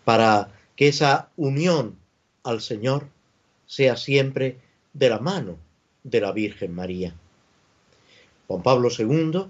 para 0.05 0.51
que 0.77 0.89
esa 0.89 1.31
unión 1.37 1.97
al 2.45 2.61
Señor 2.61 3.09
sea 3.67 3.97
siempre 3.97 4.59
de 4.93 5.09
la 5.09 5.19
mano 5.19 5.59
de 6.05 6.21
la 6.21 6.33
Virgen 6.33 6.75
María. 6.75 7.15
Juan 8.47 8.63
Pablo 8.63 8.89
II 8.97 9.47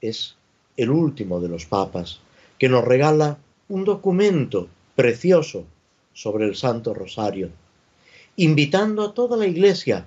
es 0.00 0.36
el 0.76 0.90
último 0.90 1.40
de 1.40 1.48
los 1.48 1.66
papas 1.66 2.20
que 2.58 2.68
nos 2.68 2.84
regala 2.84 3.38
un 3.68 3.84
documento 3.84 4.68
precioso 4.94 5.64
sobre 6.12 6.46
el 6.46 6.54
Santo 6.54 6.94
Rosario, 6.94 7.50
invitando 8.36 9.02
a 9.02 9.14
toda 9.14 9.36
la 9.36 9.46
Iglesia 9.46 10.06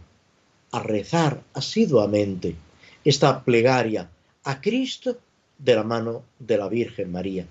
a 0.71 0.83
rezar 0.83 1.43
asiduamente 1.53 2.55
esta 3.03 3.43
plegaria 3.43 4.09
a 4.43 4.61
Cristo 4.61 5.17
de 5.57 5.75
la 5.75 5.83
mano 5.83 6.23
de 6.39 6.57
la 6.57 6.67
Virgen 6.67 7.11
María. 7.11 7.45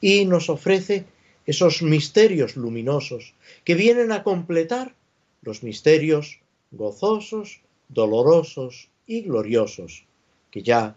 Y 0.00 0.24
nos 0.24 0.50
ofrece 0.50 1.04
esos 1.46 1.82
misterios 1.82 2.56
luminosos 2.56 3.34
que 3.64 3.74
vienen 3.74 4.12
a 4.12 4.22
completar 4.22 4.94
los 5.42 5.62
misterios 5.62 6.40
gozosos, 6.70 7.60
dolorosos 7.88 8.88
y 9.06 9.22
gloriosos 9.22 10.04
que 10.50 10.62
ya 10.62 10.96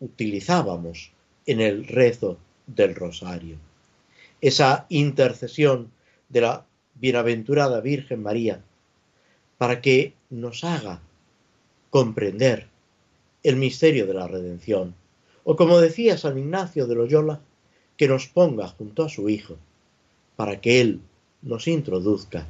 utilizábamos 0.00 1.12
en 1.46 1.60
el 1.60 1.86
rezo 1.86 2.38
del 2.66 2.94
rosario. 2.94 3.56
Esa 4.40 4.86
intercesión 4.88 5.90
de 6.28 6.40
la 6.40 6.66
bienaventurada 6.94 7.80
Virgen 7.80 8.22
María 8.22 8.60
para 9.58 9.80
que 9.80 10.12
nos 10.30 10.64
haga 10.64 11.00
comprender 11.90 12.66
el 13.42 13.56
misterio 13.56 14.06
de 14.06 14.14
la 14.14 14.26
redención. 14.26 14.94
O 15.44 15.56
como 15.56 15.80
decía 15.80 16.18
San 16.18 16.38
Ignacio 16.38 16.86
de 16.86 16.94
Loyola, 16.94 17.40
que 17.96 18.08
nos 18.08 18.26
ponga 18.26 18.68
junto 18.68 19.04
a 19.04 19.08
su 19.08 19.28
Hijo 19.28 19.56
para 20.36 20.60
que 20.60 20.80
Él 20.80 21.00
nos 21.42 21.68
introduzca 21.68 22.46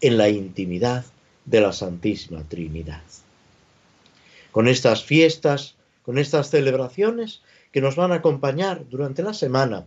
en 0.00 0.16
la 0.16 0.28
intimidad 0.28 1.04
de 1.44 1.60
la 1.60 1.72
Santísima 1.72 2.42
Trinidad. 2.48 3.02
Con 4.50 4.66
estas 4.66 5.04
fiestas, 5.04 5.76
con 6.08 6.16
estas 6.16 6.48
celebraciones 6.48 7.42
que 7.70 7.82
nos 7.82 7.94
van 7.94 8.12
a 8.12 8.14
acompañar 8.24 8.88
durante 8.88 9.22
la 9.22 9.34
semana, 9.34 9.84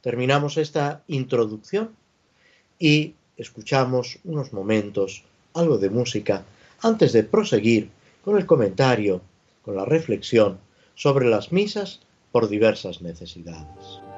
terminamos 0.00 0.56
esta 0.56 1.04
introducción 1.06 1.90
y 2.76 3.14
escuchamos 3.36 4.18
unos 4.24 4.52
momentos, 4.52 5.22
algo 5.54 5.78
de 5.78 5.88
música, 5.88 6.44
antes 6.80 7.12
de 7.12 7.22
proseguir 7.22 7.88
con 8.24 8.36
el 8.36 8.46
comentario, 8.46 9.20
con 9.62 9.76
la 9.76 9.84
reflexión 9.84 10.58
sobre 10.96 11.30
las 11.30 11.52
misas 11.52 12.00
por 12.32 12.48
diversas 12.48 13.00
necesidades. 13.00 14.09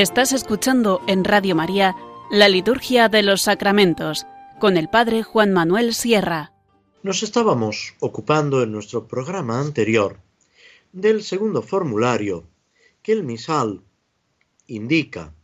Estás 0.00 0.32
escuchando 0.32 1.02
en 1.08 1.24
Radio 1.24 1.54
María 1.54 1.94
la 2.30 2.48
Liturgia 2.48 3.10
de 3.10 3.22
los 3.22 3.42
Sacramentos 3.42 4.26
con 4.58 4.78
el 4.78 4.88
Padre 4.88 5.22
Juan 5.22 5.52
Manuel 5.52 5.92
Sierra. 5.92 6.54
Nos 7.02 7.22
estábamos 7.22 7.92
ocupando 8.00 8.62
en 8.62 8.72
nuestro 8.72 9.06
programa 9.06 9.60
anterior 9.60 10.18
del 10.94 11.22
segundo 11.22 11.60
formulario 11.60 12.44
que 13.02 13.12
el 13.12 13.24
misal 13.24 13.82
indica 14.66 15.34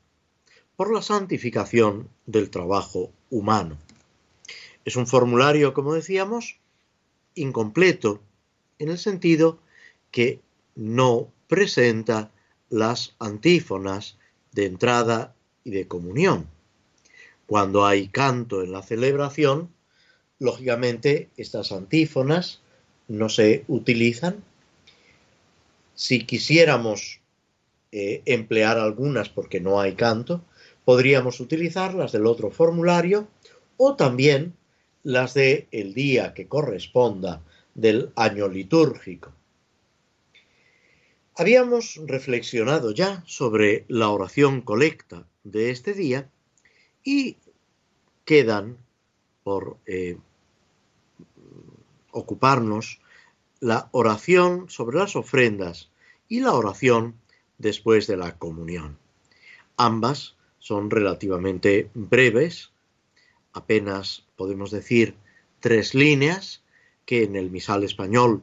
por 0.74 0.90
la 0.90 1.02
santificación 1.02 2.08
del 2.24 2.48
trabajo 2.48 3.12
humano. 3.28 3.76
Es 4.86 4.96
un 4.96 5.06
formulario, 5.06 5.74
como 5.74 5.92
decíamos, 5.92 6.56
incompleto 7.34 8.22
en 8.78 8.88
el 8.88 8.96
sentido 8.96 9.58
que 10.10 10.40
no 10.74 11.30
presenta 11.46 12.30
las 12.70 13.14
antífonas 13.18 14.16
de 14.56 14.64
entrada 14.64 15.34
y 15.64 15.70
de 15.70 15.86
comunión. 15.86 16.48
Cuando 17.46 17.86
hay 17.86 18.08
canto 18.08 18.62
en 18.62 18.72
la 18.72 18.82
celebración, 18.82 19.68
lógicamente 20.38 21.28
estas 21.36 21.70
antífonas 21.72 22.60
no 23.06 23.28
se 23.28 23.64
utilizan. 23.68 24.42
Si 25.94 26.24
quisiéramos 26.24 27.20
eh, 27.92 28.22
emplear 28.24 28.78
algunas 28.78 29.28
porque 29.28 29.60
no 29.60 29.78
hay 29.78 29.94
canto, 29.94 30.42
podríamos 30.86 31.38
utilizar 31.40 31.94
las 31.94 32.12
del 32.12 32.26
otro 32.26 32.50
formulario 32.50 33.28
o 33.76 33.94
también 33.94 34.54
las 35.02 35.34
de 35.34 35.68
el 35.70 35.92
día 35.92 36.32
que 36.32 36.48
corresponda 36.48 37.42
del 37.74 38.10
año 38.16 38.48
litúrgico. 38.48 39.32
Habíamos 41.38 42.00
reflexionado 42.06 42.92
ya 42.92 43.22
sobre 43.26 43.84
la 43.88 44.08
oración 44.08 44.62
colecta 44.62 45.26
de 45.44 45.68
este 45.68 45.92
día 45.92 46.30
y 47.04 47.36
quedan 48.24 48.78
por 49.42 49.76
eh, 49.84 50.16
ocuparnos 52.10 53.02
la 53.60 53.90
oración 53.92 54.70
sobre 54.70 54.96
las 54.96 55.14
ofrendas 55.14 55.90
y 56.26 56.40
la 56.40 56.54
oración 56.54 57.20
después 57.58 58.06
de 58.06 58.16
la 58.16 58.38
comunión. 58.38 58.96
Ambas 59.76 60.36
son 60.58 60.90
relativamente 60.90 61.90
breves, 61.92 62.70
apenas 63.52 64.24
podemos 64.36 64.70
decir 64.70 65.14
tres 65.60 65.94
líneas, 65.94 66.62
que 67.04 67.24
en 67.24 67.36
el 67.36 67.50
misal 67.50 67.84
español 67.84 68.42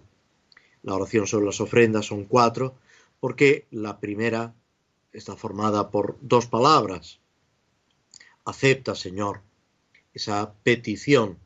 la 0.84 0.94
oración 0.94 1.26
sobre 1.26 1.48
las 1.48 1.60
ofrendas 1.60 2.06
son 2.06 2.26
cuatro, 2.26 2.76
porque 3.24 3.68
la 3.72 4.02
primera 4.02 4.54
está 5.14 5.38
formada 5.38 5.92
por 5.92 6.18
dos 6.20 6.46
palabras. 6.48 7.22
Acepta, 8.44 8.96
Señor, 8.96 9.40
esa 10.14 10.52
petición 10.64 11.38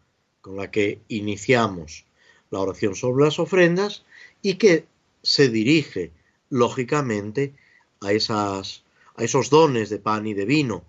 con 0.42 0.58
la 0.58 0.72
que 0.72 1.02
iniciamos 1.08 2.08
la 2.50 2.62
oración 2.62 2.96
sobre 2.96 3.26
las 3.26 3.38
ofrendas 3.38 4.06
y 4.42 4.56
que 4.56 4.88
se 5.22 5.50
dirige, 5.50 6.12
lógicamente, 6.50 7.54
a, 8.02 8.12
esas, 8.12 8.84
a 9.16 9.24
esos 9.24 9.52
dones 9.52 9.92
de 9.92 10.00
pan 10.00 10.26
y 10.26 10.34
de 10.34 10.46
vino 10.46 10.84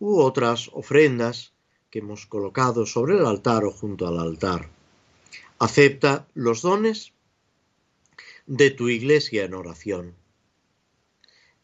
u 0.00 0.18
otras 0.18 0.70
ofrendas 0.72 1.52
que 1.90 2.00
hemos 2.00 2.26
colocado 2.26 2.84
sobre 2.84 3.14
el 3.14 3.24
altar 3.24 3.64
o 3.64 3.70
junto 3.70 4.08
al 4.08 4.18
altar. 4.18 4.68
Acepta 5.60 6.26
los 6.34 6.62
dones 6.62 7.13
de 8.46 8.70
tu 8.70 8.88
iglesia 8.88 9.44
en 9.44 9.54
oración. 9.54 10.14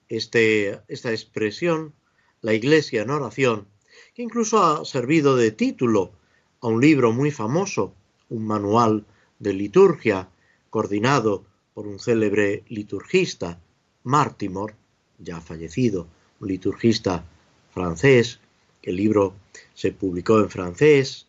Este, 0.09 0.81
esta 0.89 1.11
expresión, 1.11 1.95
la 2.41 2.55
iglesia 2.55 3.03
en 3.03 3.11
oración, 3.11 3.69
que 4.15 4.23
incluso 4.23 4.63
ha 4.63 4.85
servido 4.85 5.37
de 5.37 5.51
título 5.51 6.13
a 6.61 6.69
un 6.69 6.81
libro 6.81 7.13
muy 7.13 7.31
famoso, 7.31 7.95
un 8.29 8.47
manual 8.47 9.05
de 9.39 9.53
liturgia 9.53 10.29
coordinado 10.71 11.45
por 11.75 11.87
un 11.87 11.99
célebre 11.99 12.65
liturgista, 12.69 13.61
Martimor, 14.05 14.75
ya 15.19 15.41
fallecido, 15.41 16.07
un 16.41 16.49
liturgista 16.49 17.25
francés. 17.73 18.41
El 18.83 18.97
libro 18.97 19.35
se 19.75 19.93
publicó 19.93 20.41
en 20.41 20.51
francés 20.51 21.27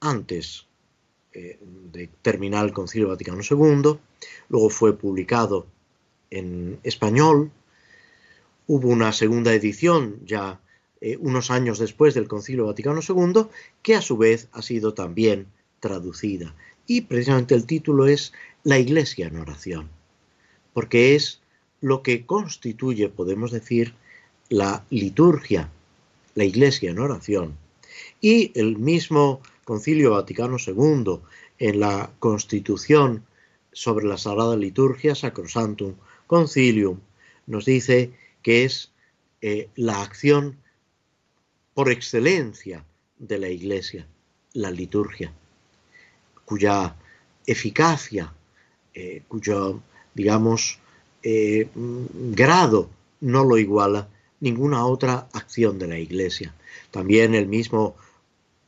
antes 0.00 0.67
eh, 1.32 1.58
de 1.92 2.08
terminar 2.22 2.64
el 2.64 2.72
Concilio 2.72 3.08
Vaticano 3.08 3.42
II, 3.42 3.98
luego 4.48 4.70
fue 4.70 4.96
publicado 4.96 5.66
en 6.30 6.78
español, 6.82 7.50
hubo 8.66 8.88
una 8.88 9.12
segunda 9.12 9.52
edición 9.52 10.20
ya 10.24 10.60
eh, 11.00 11.16
unos 11.20 11.50
años 11.50 11.78
después 11.78 12.14
del 12.14 12.28
Concilio 12.28 12.66
Vaticano 12.66 13.00
II, 13.06 13.46
que 13.82 13.94
a 13.94 14.02
su 14.02 14.16
vez 14.16 14.48
ha 14.52 14.62
sido 14.62 14.94
también 14.94 15.46
traducida. 15.80 16.54
Y 16.86 17.02
precisamente 17.02 17.54
el 17.54 17.66
título 17.66 18.06
es 18.06 18.32
La 18.64 18.78
Iglesia 18.78 19.28
en 19.28 19.36
oración, 19.36 19.88
porque 20.72 21.14
es 21.14 21.40
lo 21.80 22.02
que 22.02 22.26
constituye, 22.26 23.08
podemos 23.08 23.52
decir, 23.52 23.94
la 24.48 24.84
liturgia, 24.90 25.70
la 26.34 26.44
Iglesia 26.44 26.90
en 26.90 26.98
oración, 26.98 27.56
y 28.20 28.50
el 28.58 28.78
mismo 28.78 29.40
Concilio 29.68 30.12
Vaticano 30.12 30.56
II 30.56 31.20
en 31.58 31.80
la 31.80 32.10
Constitución 32.20 33.26
sobre 33.70 34.06
la 34.06 34.16
Sagrada 34.16 34.56
Liturgia, 34.56 35.14
Sacrosantum 35.14 35.92
Concilium, 36.26 37.00
nos 37.46 37.66
dice 37.66 38.10
que 38.42 38.64
es 38.64 38.92
eh, 39.42 39.68
la 39.76 40.00
acción 40.00 40.56
por 41.74 41.90
excelencia 41.92 42.86
de 43.18 43.36
la 43.36 43.50
Iglesia, 43.50 44.06
la 44.54 44.70
liturgia, 44.70 45.34
cuya 46.46 46.96
eficacia, 47.44 48.32
eh, 48.94 49.20
cuyo, 49.28 49.82
digamos, 50.14 50.78
eh, 51.22 51.68
grado 51.74 52.88
no 53.20 53.44
lo 53.44 53.58
iguala 53.58 54.08
ninguna 54.40 54.86
otra 54.86 55.28
acción 55.34 55.78
de 55.78 55.88
la 55.88 55.98
Iglesia. 55.98 56.54
También 56.90 57.34
el 57.34 57.48
mismo 57.48 57.96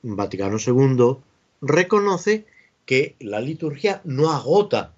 Vaticano 0.03 0.57
II 0.59 1.17
reconoce 1.61 2.47
que 2.87 3.17
la 3.21 3.41
liturgia 3.41 4.01
no 4.05 4.31
agota 4.31 4.95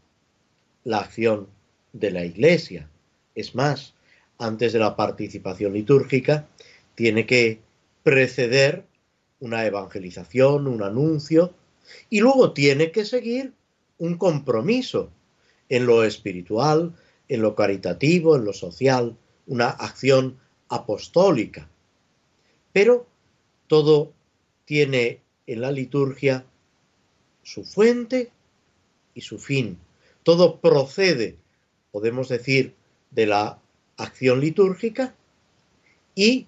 la 0.85 0.99
acción 0.99 1.49
de 1.93 2.11
la 2.11 2.25
Iglesia. 2.25 2.89
Es 3.35 3.55
más, 3.55 3.95
antes 4.39 4.73
de 4.73 4.79
la 4.79 4.97
participación 4.97 5.73
litúrgica, 5.73 6.47
tiene 6.95 7.27
que 7.27 7.61
preceder 8.03 8.85
una 9.41 9.67
evangelización, 9.67 10.67
un 10.69 10.83
anuncio, 10.83 11.53
y 12.09 12.21
luego 12.21 12.53
tiene 12.53 12.93
que 12.93 13.05
seguir 13.05 13.53
un 13.99 14.17
compromiso 14.17 15.11
en 15.69 15.87
lo 15.87 16.05
espiritual, 16.05 16.95
en 17.29 17.43
lo 17.43 17.55
caritativo, 17.55 18.37
en 18.37 18.45
lo 18.45 18.53
social, 18.53 19.17
una 19.47 19.69
acción 19.69 20.39
apostólica. 20.69 21.69
Pero 22.73 23.07
todo 23.67 24.13
tiene 24.73 25.21
en 25.47 25.61
la 25.61 25.71
liturgia 25.71 26.47
su 27.43 27.63
fuente 27.63 28.31
y 29.13 29.21
su 29.21 29.39
fin. 29.39 29.77
Todo 30.23 30.61
procede, 30.61 31.37
podemos 31.91 32.31
decir, 32.31 32.73
de 33.11 33.27
la 33.27 33.59
acción 33.99 34.41
litúrgica 34.41 35.15
y 36.15 36.47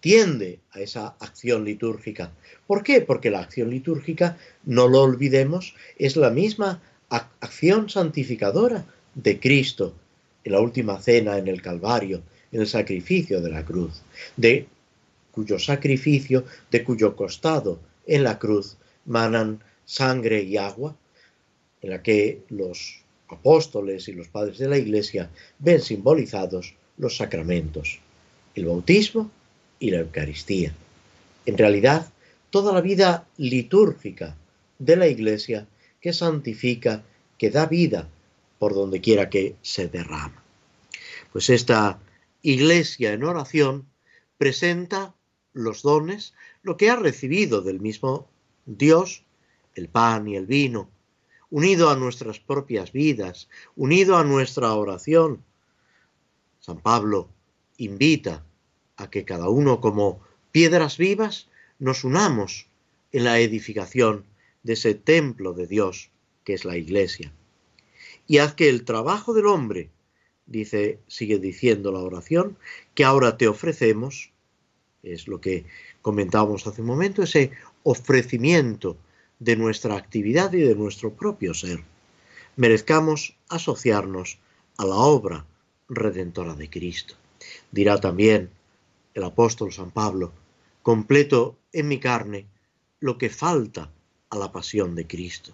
tiende 0.00 0.60
a 0.72 0.80
esa 0.80 1.16
acción 1.20 1.64
litúrgica. 1.64 2.32
¿Por 2.66 2.82
qué? 2.82 3.00
Porque 3.00 3.30
la 3.30 3.40
acción 3.40 3.70
litúrgica, 3.70 4.36
no 4.66 4.86
lo 4.86 5.00
olvidemos, 5.00 5.74
es 5.96 6.16
la 6.16 6.28
misma 6.28 6.82
acción 7.08 7.88
santificadora 7.88 8.84
de 9.14 9.40
Cristo 9.40 9.94
en 10.44 10.52
la 10.52 10.60
última 10.60 11.00
cena 11.00 11.38
en 11.38 11.48
el 11.48 11.62
Calvario, 11.62 12.20
en 12.52 12.60
el 12.60 12.66
sacrificio 12.66 13.40
de 13.40 13.50
la 13.50 13.64
cruz, 13.64 14.02
de 14.36 14.68
cuyo 15.38 15.60
sacrificio, 15.60 16.44
de 16.68 16.82
cuyo 16.82 17.14
costado 17.14 17.78
en 18.08 18.24
la 18.24 18.40
cruz 18.40 18.76
manan 19.06 19.60
sangre 19.84 20.42
y 20.42 20.56
agua, 20.56 20.96
en 21.80 21.90
la 21.90 22.02
que 22.02 22.42
los 22.48 23.02
apóstoles 23.28 24.08
y 24.08 24.14
los 24.14 24.26
padres 24.26 24.58
de 24.58 24.66
la 24.66 24.78
Iglesia 24.78 25.30
ven 25.60 25.80
simbolizados 25.80 26.74
los 26.96 27.18
sacramentos, 27.18 28.00
el 28.56 28.64
bautismo 28.64 29.30
y 29.78 29.92
la 29.92 29.98
Eucaristía. 29.98 30.74
En 31.46 31.56
realidad, 31.56 32.10
toda 32.50 32.72
la 32.72 32.80
vida 32.80 33.24
litúrgica 33.36 34.36
de 34.80 34.96
la 34.96 35.06
Iglesia 35.06 35.68
que 36.00 36.12
santifica, 36.12 37.04
que 37.38 37.50
da 37.50 37.66
vida 37.66 38.08
por 38.58 38.74
donde 38.74 39.00
quiera 39.00 39.30
que 39.30 39.54
se 39.62 39.86
derrama. 39.86 40.42
Pues 41.32 41.48
esta 41.48 42.00
Iglesia 42.42 43.12
en 43.12 43.22
oración 43.22 43.86
presenta 44.36 45.14
los 45.58 45.82
dones, 45.82 46.34
lo 46.62 46.76
que 46.76 46.90
ha 46.90 46.96
recibido 46.96 47.60
del 47.62 47.80
mismo 47.80 48.28
Dios, 48.64 49.24
el 49.74 49.88
pan 49.88 50.28
y 50.28 50.36
el 50.36 50.46
vino, 50.46 50.88
unido 51.50 51.90
a 51.90 51.96
nuestras 51.96 52.38
propias 52.38 52.92
vidas, 52.92 53.48
unido 53.76 54.16
a 54.16 54.24
nuestra 54.24 54.72
oración. 54.74 55.42
San 56.60 56.80
Pablo 56.80 57.28
invita 57.78 58.44
a 58.96 59.10
que 59.10 59.24
cada 59.24 59.48
uno 59.48 59.80
como 59.80 60.20
piedras 60.52 60.96
vivas 60.96 61.48
nos 61.78 62.04
unamos 62.04 62.66
en 63.12 63.24
la 63.24 63.40
edificación 63.40 64.24
de 64.62 64.74
ese 64.74 64.94
templo 64.94 65.54
de 65.54 65.66
Dios 65.66 66.10
que 66.44 66.54
es 66.54 66.64
la 66.64 66.76
iglesia. 66.76 67.32
Y 68.26 68.38
haz 68.38 68.54
que 68.54 68.68
el 68.68 68.84
trabajo 68.84 69.32
del 69.34 69.46
hombre, 69.46 69.90
dice, 70.46 70.98
sigue 71.06 71.38
diciendo 71.38 71.92
la 71.92 72.00
oración, 72.00 72.58
que 72.94 73.04
ahora 73.04 73.36
te 73.36 73.48
ofrecemos, 73.48 74.32
es 75.02 75.28
lo 75.28 75.40
que 75.40 75.64
comentábamos 76.02 76.66
hace 76.66 76.80
un 76.80 76.88
momento, 76.88 77.22
ese 77.22 77.52
ofrecimiento 77.82 78.96
de 79.38 79.56
nuestra 79.56 79.96
actividad 79.96 80.52
y 80.52 80.60
de 80.60 80.74
nuestro 80.74 81.12
propio 81.12 81.54
ser, 81.54 81.82
merezcamos 82.56 83.36
asociarnos 83.48 84.38
a 84.76 84.84
la 84.84 84.96
obra 84.96 85.46
redentora 85.88 86.54
de 86.54 86.68
Cristo. 86.68 87.14
Dirá 87.70 87.98
también 87.98 88.50
el 89.14 89.24
apóstol 89.24 89.72
San 89.72 89.90
Pablo, 89.90 90.32
completo 90.82 91.56
en 91.72 91.88
mi 91.88 91.98
carne 91.98 92.46
lo 93.00 93.18
que 93.18 93.30
falta 93.30 93.90
a 94.30 94.36
la 94.36 94.52
pasión 94.52 94.94
de 94.94 95.06
Cristo. 95.06 95.52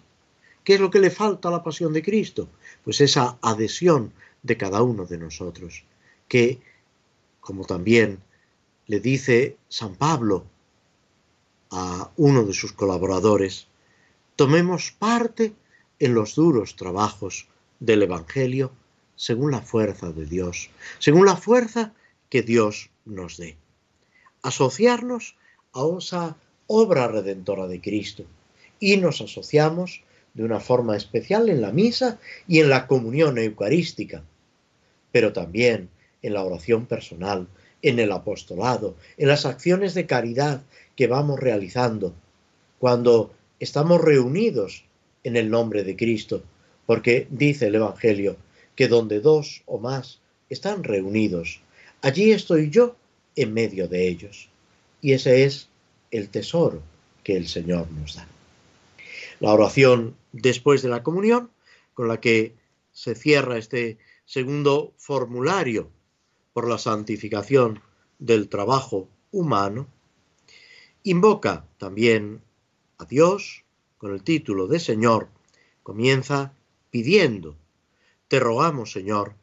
¿Qué 0.63 0.75
es 0.75 0.79
lo 0.79 0.89
que 0.89 0.99
le 0.99 1.11
falta 1.11 1.49
a 1.49 1.51
la 1.51 1.63
pasión 1.63 1.93
de 1.93 2.01
Cristo? 2.01 2.49
Pues 2.83 2.99
esa 3.01 3.37
adhesión 3.41 4.13
de 4.41 4.57
cada 4.57 4.81
uno 4.81 5.05
de 5.05 5.17
nosotros, 5.17 5.83
que, 6.27 6.59
como 7.39 7.65
también 7.65 8.19
le 8.87 8.99
dice 8.99 9.57
San 9.69 9.95
Pablo 9.95 10.45
a 11.71 12.11
uno 12.17 12.43
de 12.43 12.53
sus 12.53 12.73
colaboradores, 12.73 13.67
tomemos 14.35 14.91
parte 14.91 15.53
en 15.99 16.13
los 16.13 16.35
duros 16.35 16.75
trabajos 16.75 17.47
del 17.79 18.03
Evangelio 18.03 18.71
según 19.15 19.51
la 19.51 19.61
fuerza 19.61 20.11
de 20.11 20.25
Dios, 20.25 20.69
según 20.99 21.25
la 21.25 21.35
fuerza 21.35 21.93
que 22.29 22.41
Dios 22.41 22.89
nos 23.05 23.37
dé. 23.37 23.57
Asociarnos 24.41 25.35
a 25.73 25.83
esa 25.97 26.35
obra 26.67 27.07
redentora 27.07 27.67
de 27.67 27.81
Cristo 27.81 28.25
y 28.79 28.97
nos 28.97 29.21
asociamos 29.21 30.03
de 30.33 30.43
una 30.43 30.59
forma 30.59 30.97
especial 30.97 31.49
en 31.49 31.61
la 31.61 31.71
misa 31.71 32.19
y 32.47 32.59
en 32.59 32.69
la 32.69 32.87
comunión 32.87 33.37
eucarística, 33.37 34.23
pero 35.11 35.31
también 35.31 35.89
en 36.21 36.33
la 36.33 36.43
oración 36.43 36.85
personal, 36.85 37.47
en 37.81 37.99
el 37.99 38.11
apostolado, 38.11 38.95
en 39.17 39.27
las 39.27 39.45
acciones 39.45 39.93
de 39.93 40.05
caridad 40.05 40.63
que 40.95 41.07
vamos 41.07 41.39
realizando, 41.39 42.13
cuando 42.79 43.33
estamos 43.59 44.01
reunidos 44.01 44.85
en 45.23 45.35
el 45.37 45.49
nombre 45.49 45.83
de 45.83 45.95
Cristo, 45.95 46.43
porque 46.85 47.27
dice 47.29 47.67
el 47.67 47.75
Evangelio 47.75 48.37
que 48.75 48.87
donde 48.87 49.19
dos 49.19 49.63
o 49.65 49.79
más 49.79 50.19
están 50.49 50.83
reunidos, 50.83 51.61
allí 52.01 52.31
estoy 52.31 52.69
yo 52.69 52.95
en 53.35 53.53
medio 53.53 53.87
de 53.87 54.07
ellos. 54.07 54.49
Y 55.01 55.13
ese 55.13 55.43
es 55.43 55.69
el 56.11 56.29
tesoro 56.29 56.81
que 57.23 57.35
el 57.35 57.47
Señor 57.47 57.91
nos 57.91 58.15
da. 58.15 58.27
La 59.39 59.51
oración 59.51 60.15
después 60.31 60.81
de 60.81 60.89
la 60.89 61.03
comunión, 61.03 61.49
con 61.93 62.07
la 62.07 62.19
que 62.19 62.53
se 62.91 63.15
cierra 63.15 63.57
este 63.57 63.97
segundo 64.25 64.93
formulario 64.97 65.89
por 66.55 66.69
la 66.69 66.77
santificación 66.77 67.81
del 68.17 68.47
trabajo 68.47 69.09
humano, 69.33 69.89
invoca 71.03 71.67
también 71.77 72.39
a 72.97 73.03
Dios 73.03 73.65
con 73.97 74.13
el 74.13 74.23
título 74.23 74.67
de 74.67 74.79
Señor, 74.79 75.27
comienza 75.83 76.53
pidiendo, 76.91 77.57
te 78.29 78.39
rogamos, 78.39 78.93
Señor, 78.93 79.33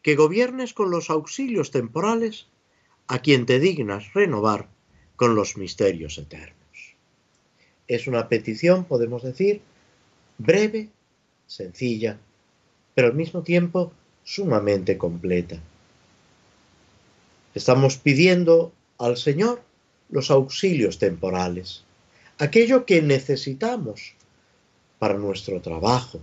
que 0.00 0.16
gobiernes 0.16 0.72
con 0.72 0.90
los 0.90 1.10
auxilios 1.10 1.72
temporales 1.72 2.46
a 3.06 3.18
quien 3.18 3.44
te 3.44 3.60
dignas 3.60 4.14
renovar 4.14 4.70
con 5.16 5.34
los 5.34 5.58
misterios 5.58 6.16
eternos. 6.16 6.96
Es 7.86 8.06
una 8.06 8.30
petición, 8.30 8.86
podemos 8.86 9.22
decir, 9.22 9.60
breve, 10.38 10.88
sencilla, 11.46 12.18
pero 12.94 13.08
al 13.08 13.14
mismo 13.14 13.42
tiempo 13.42 13.92
sumamente 14.24 14.96
completa. 14.96 15.60
Estamos 17.54 17.96
pidiendo 17.96 18.72
al 18.98 19.16
Señor 19.16 19.62
los 20.10 20.30
auxilios 20.30 20.98
temporales, 20.98 21.84
aquello 22.38 22.86
que 22.86 23.02
necesitamos 23.02 24.14
para 24.98 25.14
nuestro 25.14 25.60
trabajo, 25.60 26.20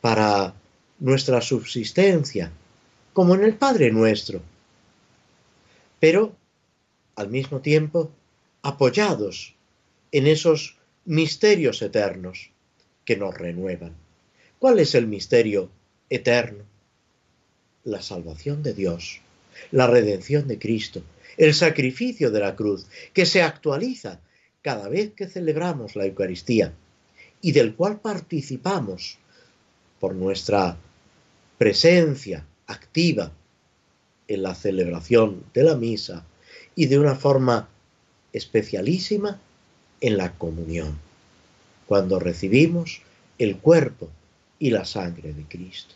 para 0.00 0.54
nuestra 0.98 1.40
subsistencia, 1.40 2.52
como 3.12 3.34
en 3.34 3.44
el 3.44 3.54
Padre 3.54 3.90
nuestro, 3.90 4.40
pero 5.98 6.34
al 7.16 7.28
mismo 7.28 7.60
tiempo 7.60 8.10
apoyados 8.62 9.54
en 10.12 10.26
esos 10.26 10.76
misterios 11.04 11.82
eternos 11.82 12.50
que 13.04 13.16
nos 13.16 13.34
renuevan. 13.34 13.94
¿Cuál 14.58 14.78
es 14.80 14.94
el 14.94 15.06
misterio 15.06 15.70
eterno? 16.10 16.64
La 17.84 18.02
salvación 18.02 18.62
de 18.62 18.74
Dios, 18.74 19.20
la 19.70 19.86
redención 19.86 20.46
de 20.46 20.58
Cristo, 20.58 21.02
el 21.36 21.54
sacrificio 21.54 22.30
de 22.30 22.40
la 22.40 22.56
cruz, 22.56 22.86
que 23.12 23.26
se 23.26 23.42
actualiza 23.42 24.20
cada 24.62 24.88
vez 24.88 25.12
que 25.12 25.28
celebramos 25.28 25.96
la 25.96 26.06
Eucaristía 26.06 26.72
y 27.40 27.52
del 27.52 27.74
cual 27.74 28.00
participamos 28.00 29.18
por 30.00 30.14
nuestra 30.14 30.76
presencia 31.58 32.44
activa 32.66 33.32
en 34.28 34.42
la 34.42 34.54
celebración 34.54 35.44
de 35.54 35.62
la 35.62 35.76
misa 35.76 36.24
y 36.74 36.86
de 36.86 36.98
una 36.98 37.14
forma 37.14 37.68
especialísima 38.32 39.40
en 40.00 40.16
la 40.16 40.32
comunión, 40.32 40.98
cuando 41.86 42.18
recibimos 42.18 43.02
el 43.38 43.56
cuerpo 43.56 44.10
y 44.58 44.70
la 44.70 44.84
sangre 44.84 45.32
de 45.32 45.44
Cristo. 45.44 45.94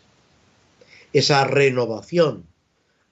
Esa 1.13 1.43
renovación 1.43 2.45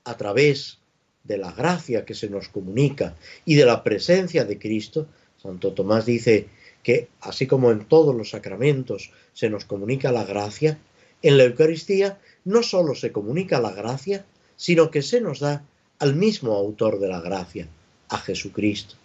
a 0.10 0.17
través 0.17 0.80
de 1.24 1.38
la 1.38 1.52
gracia 1.52 2.04
que 2.04 2.15
se 2.15 2.30
nos 2.30 2.50
comunica 2.50 3.15
y 3.45 3.54
de 3.54 3.65
la 3.65 3.84
presencia 3.84 4.43
de 4.43 4.58
Cristo, 4.58 5.08
Santo 5.41 5.74
Tomás 5.74 6.08
dice 6.08 6.48
que 6.82 7.10
así 7.22 7.45
como 7.45 7.69
en 7.69 7.86
todos 7.86 8.15
los 8.15 8.32
sacramentos 8.32 9.12
se 9.34 9.52
nos 9.52 9.65
comunica 9.65 10.12
la 10.12 10.24
gracia, 10.24 10.80
en 11.22 11.38
la 11.38 11.43
Eucaristía 11.43 12.17
no 12.43 12.63
solo 12.63 12.95
se 12.95 13.12
comunica 13.12 13.60
la 13.60 13.72
gracia, 13.72 14.26
sino 14.56 14.89
que 14.89 15.04
se 15.04 15.22
nos 15.22 15.41
da 15.41 15.63
al 16.00 16.15
mismo 16.15 16.56
autor 16.56 17.00
de 17.00 17.10
la 17.10 17.22
gracia, 17.22 17.67
a 18.08 18.17
Jesucristo. 18.17 18.95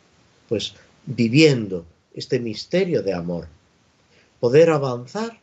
Pues 0.48 0.74
viviendo 1.04 1.84
este 2.14 2.40
misterio 2.40 3.02
de 3.02 3.12
amor, 3.12 3.48
poder 4.40 4.70
avanzar 4.70 5.38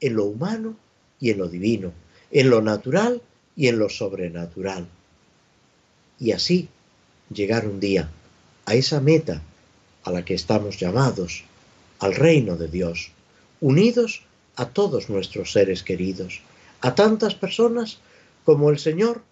en 0.00 0.14
lo 0.14 0.24
humano 0.24 0.76
y 1.20 1.30
en 1.30 1.38
lo 1.38 1.48
divino, 1.48 1.92
en 2.30 2.48
lo 2.48 2.62
natural 2.62 3.20
y 3.56 3.68
en 3.68 3.78
lo 3.78 3.88
sobrenatural. 3.88 4.86
Y 6.20 6.32
así 6.32 6.68
llegar 7.32 7.66
un 7.66 7.80
día 7.80 8.10
a 8.66 8.74
esa 8.74 9.00
meta 9.00 9.42
a 10.04 10.10
la 10.10 10.24
que 10.24 10.34
estamos 10.34 10.78
llamados, 10.78 11.44
al 11.98 12.14
reino 12.14 12.56
de 12.56 12.68
Dios, 12.68 13.10
unidos 13.60 14.22
a 14.54 14.68
todos 14.68 15.08
nuestros 15.08 15.52
seres 15.52 15.82
queridos, 15.82 16.42
a 16.80 16.94
tantas 16.94 17.34
personas 17.34 17.98
como 18.44 18.70
el 18.70 18.78
Señor 18.78 19.24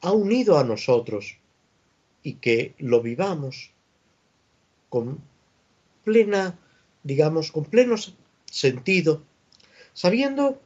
ha 0.00 0.12
unido 0.12 0.58
a 0.58 0.64
nosotros 0.64 1.36
y 2.22 2.34
que 2.34 2.74
lo 2.78 3.02
vivamos 3.02 3.70
con 4.88 5.20
plena, 6.04 6.58
digamos, 7.02 7.52
con 7.52 7.64
pleno 7.64 7.96
sentido, 8.46 9.22
sabiendo 9.92 10.60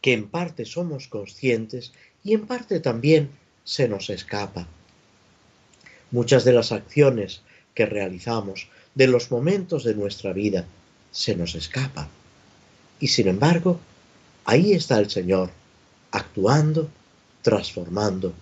que 0.00 0.12
en 0.12 0.28
parte 0.28 0.64
somos 0.64 1.08
conscientes 1.08 1.92
y 2.24 2.34
en 2.34 2.46
parte 2.46 2.80
también 2.80 3.30
se 3.64 3.88
nos 3.88 4.10
escapa. 4.10 4.66
Muchas 6.10 6.44
de 6.44 6.52
las 6.52 6.72
acciones 6.72 7.42
que 7.74 7.86
realizamos, 7.86 8.68
de 8.94 9.06
los 9.06 9.30
momentos 9.30 9.84
de 9.84 9.94
nuestra 9.94 10.32
vida, 10.32 10.64
se 11.10 11.36
nos 11.36 11.54
escapan. 11.54 12.08
Y 13.00 13.08
sin 13.08 13.28
embargo, 13.28 13.78
ahí 14.44 14.72
está 14.72 14.98
el 14.98 15.10
Señor, 15.10 15.50
actuando, 16.10 16.88
transformando, 17.42 18.32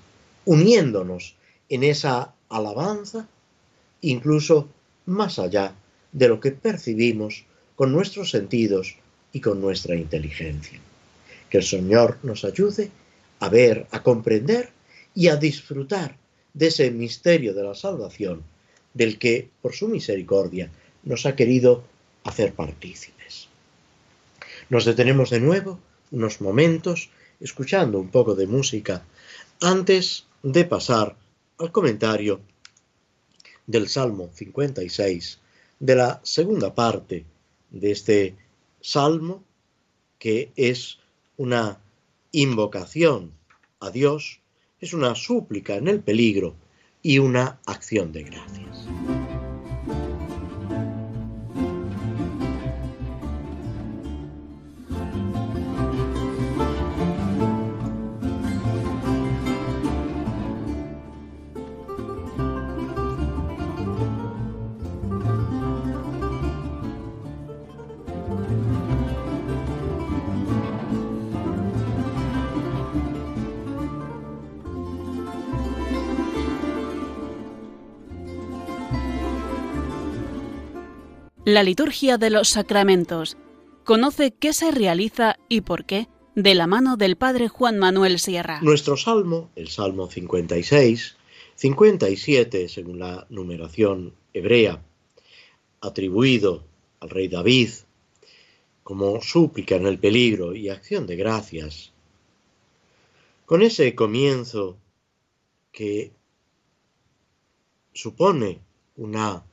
uniéndonos 0.45 1.35
en 1.69 1.85
esa 1.85 2.33
alabanza, 2.49 3.27
incluso 4.01 4.69
más 5.07 5.39
allá 5.39 5.75
de 6.13 6.29
lo 6.29 6.41
que 6.41 6.53
percibimos 6.53 7.45
con 7.75 7.93
nuestros 7.93 8.31
sentidos 8.31 8.97
y 9.33 9.41
con 9.41 9.61
nuestra 9.61 9.97
inteligencia. 9.97 10.81
Que 11.57 11.61
el 11.61 11.67
Señor 11.67 12.19
nos 12.23 12.45
ayude 12.45 12.91
a 13.41 13.49
ver, 13.49 13.87
a 13.91 14.03
comprender 14.03 14.69
y 15.15 15.29
a 15.29 15.37
disfrutar 15.37 16.19
de 16.53 16.67
ese 16.67 16.91
misterio 16.91 17.55
de 17.55 17.63
la 17.63 17.75
salvación 17.75 18.43
del 18.93 19.19
que, 19.19 19.49
por 19.63 19.73
su 19.73 19.89
misericordia, 19.89 20.71
nos 21.05 21.25
ha 21.25 21.35
querido 21.35 21.83
hacer 22.25 22.53
partícipes. 22.53 23.49
Nos 24.69 24.85
detenemos 24.85 25.31
de 25.31 25.41
nuevo 25.41 25.81
unos 26.11 26.43
momentos 26.43 27.09
escuchando 27.41 27.99
un 27.99 28.11
poco 28.11 28.35
de 28.35 28.47
música 28.47 29.07
antes 29.63 30.27
de 30.43 30.67
pasar 30.67 31.17
al 31.57 31.73
comentario 31.73 32.43
del 33.67 33.89
Salmo 33.89 34.29
56, 34.35 35.39
de 35.81 35.97
la 35.97 36.21
segunda 36.23 36.75
parte 36.75 37.25
de 37.71 37.93
este 37.93 38.35
Salmo, 38.83 39.43
que 40.19 40.53
es 40.55 40.99
una 41.37 41.81
invocación 42.33 43.33
a 43.81 43.91
Dios, 43.91 44.41
es 44.81 44.93
una 44.93 45.15
súplica 45.15 45.77
en 45.77 45.89
el 45.89 46.01
peligro 46.01 46.57
y 47.03 47.19
una 47.19 47.61
acción 47.67 48.13
de 48.13 48.25
gracias. 48.25 48.89
La 81.47 81.63
liturgia 81.63 82.19
de 82.19 82.29
los 82.29 82.49
sacramentos. 82.49 83.37
Conoce 83.85 84.33
qué 84.33 84.53
se 84.53 84.73
realiza 84.73 85.39
y 85.49 85.61
por 85.61 85.85
qué 85.85 86.09
de 86.35 86.57
la 86.57 86.67
mano 86.67 86.97
del 86.97 87.15
Padre 87.15 87.47
Juan 87.47 87.79
Manuel 87.79 88.19
Sierra. 88.19 88.61
Nuestro 88.63 88.97
salmo, 88.97 89.49
el 89.55 89.69
Salmo 89.69 90.11
56, 90.11 91.17
57 91.55 92.69
según 92.69 92.99
la 92.99 93.29
numeración 93.31 94.13
hebrea, 94.35 94.83
atribuido 95.81 96.65
al 96.99 97.11
rey 97.11 97.29
David 97.29 97.71
como 98.83 99.23
súplica 99.23 99.77
en 99.77 99.87
el 99.87 100.01
peligro 100.01 100.53
y 100.53 100.69
acción 100.69 101.07
de 101.07 101.15
gracias, 101.15 101.93
con 103.45 103.63
ese 103.63 103.95
comienzo 103.95 104.79
que 105.71 106.11
supone 107.93 108.59
una 108.97 109.45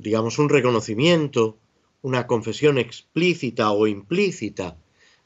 digamos, 0.00 0.38
un 0.38 0.48
reconocimiento, 0.48 1.58
una 2.02 2.26
confesión 2.26 2.78
explícita 2.78 3.72
o 3.72 3.86
implícita 3.86 4.76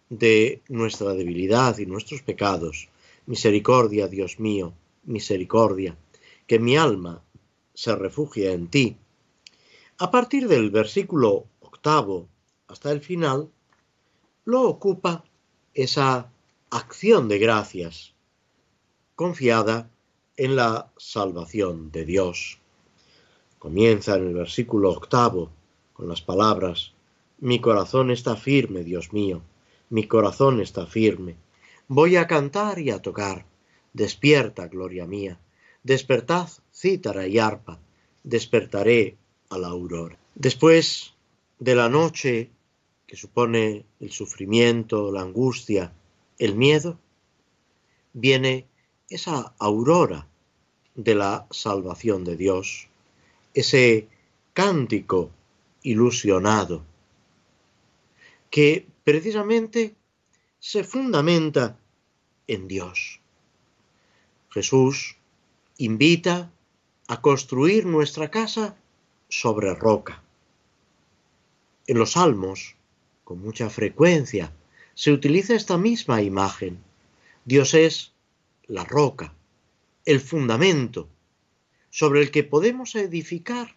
de 0.08 0.62
nuestra 0.68 1.12
debilidad 1.12 1.76
y 1.78 1.86
nuestros 1.86 2.22
pecados. 2.22 2.88
Misericordia, 3.26 4.08
Dios 4.08 4.40
mío, 4.40 4.72
misericordia, 5.04 5.96
que 6.46 6.58
mi 6.58 6.76
alma 6.76 7.22
se 7.74 7.94
refugie 7.94 8.52
en 8.52 8.68
ti. 8.68 8.96
A 9.98 10.10
partir 10.10 10.48
del 10.48 10.70
versículo 10.70 11.46
octavo 11.60 12.28
hasta 12.66 12.90
el 12.90 13.00
final, 13.00 13.50
lo 14.44 14.62
ocupa 14.62 15.24
esa 15.74 16.32
acción 16.70 17.28
de 17.28 17.38
gracias, 17.38 18.14
confiada 19.14 19.90
en 20.36 20.56
la 20.56 20.90
salvación 20.96 21.92
de 21.92 22.04
Dios. 22.06 22.61
Comienza 23.62 24.16
en 24.16 24.26
el 24.26 24.34
versículo 24.34 24.90
octavo 24.90 25.48
con 25.92 26.08
las 26.08 26.20
palabras, 26.20 26.90
Mi 27.38 27.60
corazón 27.60 28.10
está 28.10 28.34
firme, 28.34 28.82
Dios 28.82 29.12
mío, 29.12 29.40
mi 29.88 30.08
corazón 30.08 30.60
está 30.60 30.84
firme. 30.84 31.36
Voy 31.86 32.16
a 32.16 32.26
cantar 32.26 32.80
y 32.80 32.90
a 32.90 33.00
tocar. 33.00 33.46
Despierta, 33.92 34.66
gloria 34.66 35.06
mía. 35.06 35.38
Despertad, 35.84 36.48
cítara 36.72 37.28
y 37.28 37.38
arpa. 37.38 37.78
Despertaré 38.24 39.16
a 39.48 39.58
la 39.58 39.68
aurora. 39.68 40.18
Después 40.34 41.14
de 41.60 41.76
la 41.76 41.88
noche 41.88 42.50
que 43.06 43.14
supone 43.14 43.84
el 44.00 44.10
sufrimiento, 44.10 45.12
la 45.12 45.20
angustia, 45.20 45.92
el 46.36 46.56
miedo, 46.56 46.98
viene 48.12 48.66
esa 49.08 49.54
aurora 49.60 50.26
de 50.96 51.14
la 51.14 51.46
salvación 51.52 52.24
de 52.24 52.36
Dios 52.36 52.88
ese 53.54 54.08
cántico 54.52 55.30
ilusionado, 55.82 56.84
que 58.50 58.86
precisamente 59.04 59.94
se 60.60 60.84
fundamenta 60.84 61.78
en 62.46 62.68
Dios. 62.68 63.20
Jesús 64.50 65.16
invita 65.78 66.50
a 67.08 67.20
construir 67.20 67.86
nuestra 67.86 68.30
casa 68.30 68.76
sobre 69.28 69.74
roca. 69.74 70.22
En 71.86 71.98
los 71.98 72.12
salmos, 72.12 72.76
con 73.24 73.40
mucha 73.40 73.70
frecuencia, 73.70 74.52
se 74.94 75.10
utiliza 75.10 75.54
esta 75.54 75.78
misma 75.78 76.22
imagen. 76.22 76.78
Dios 77.44 77.74
es 77.74 78.12
la 78.66 78.84
roca, 78.84 79.32
el 80.04 80.20
fundamento 80.20 81.08
sobre 81.92 82.22
el 82.22 82.30
que 82.30 82.42
podemos 82.42 82.94
edificar 82.94 83.76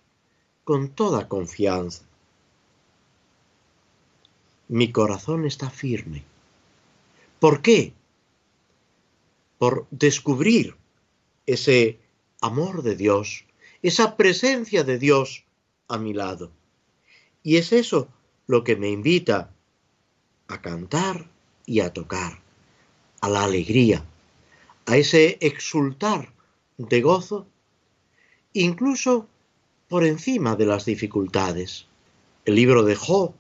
con 0.63 0.87
toda 0.87 1.27
confianza. 1.27 2.05
Mi 4.69 4.93
corazón 4.93 5.45
está 5.45 5.69
firme. 5.69 6.23
¿Por 7.39 7.61
qué? 7.61 7.91
Por 9.57 9.85
descubrir 9.91 10.77
ese 11.45 11.99
amor 12.39 12.83
de 12.83 12.95
Dios, 12.95 13.43
esa 13.81 14.15
presencia 14.15 14.85
de 14.85 14.97
Dios 14.97 15.43
a 15.89 15.97
mi 15.97 16.13
lado. 16.13 16.51
Y 17.43 17.57
es 17.57 17.73
eso 17.73 18.07
lo 18.47 18.63
que 18.63 18.77
me 18.77 18.89
invita 18.89 19.51
a 20.47 20.61
cantar 20.61 21.29
y 21.65 21.81
a 21.81 21.91
tocar, 21.91 22.39
a 23.19 23.27
la 23.27 23.43
alegría, 23.43 24.05
a 24.85 24.95
ese 24.95 25.37
exultar 25.41 26.31
de 26.77 27.01
gozo, 27.01 27.45
incluso 28.55 29.27
por 29.89 30.05
encima 30.05 30.55
de 30.55 30.65
las 30.65 30.85
dificultades. 30.85 31.85
El 32.45 32.55
libro 32.55 32.83
de 32.83 32.95
Job, 32.95 33.33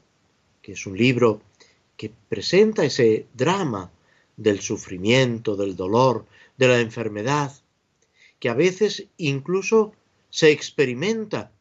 que 0.61 0.73
es 0.73 0.85
un 0.85 0.97
libro 0.97 1.41
que 1.95 2.11
presenta 2.29 2.83
ese 2.83 3.25
drama 3.33 3.91
del 4.35 4.59
sufrimiento, 4.59 5.55
del 5.55 5.75
dolor, 5.75 6.25
de 6.57 6.67
la 6.67 6.79
enfermedad, 6.81 7.53
que 8.39 8.49
a 8.49 8.53
veces 8.53 9.07
incluso 9.17 9.93
se 10.29 10.51
experimenta 10.51 11.51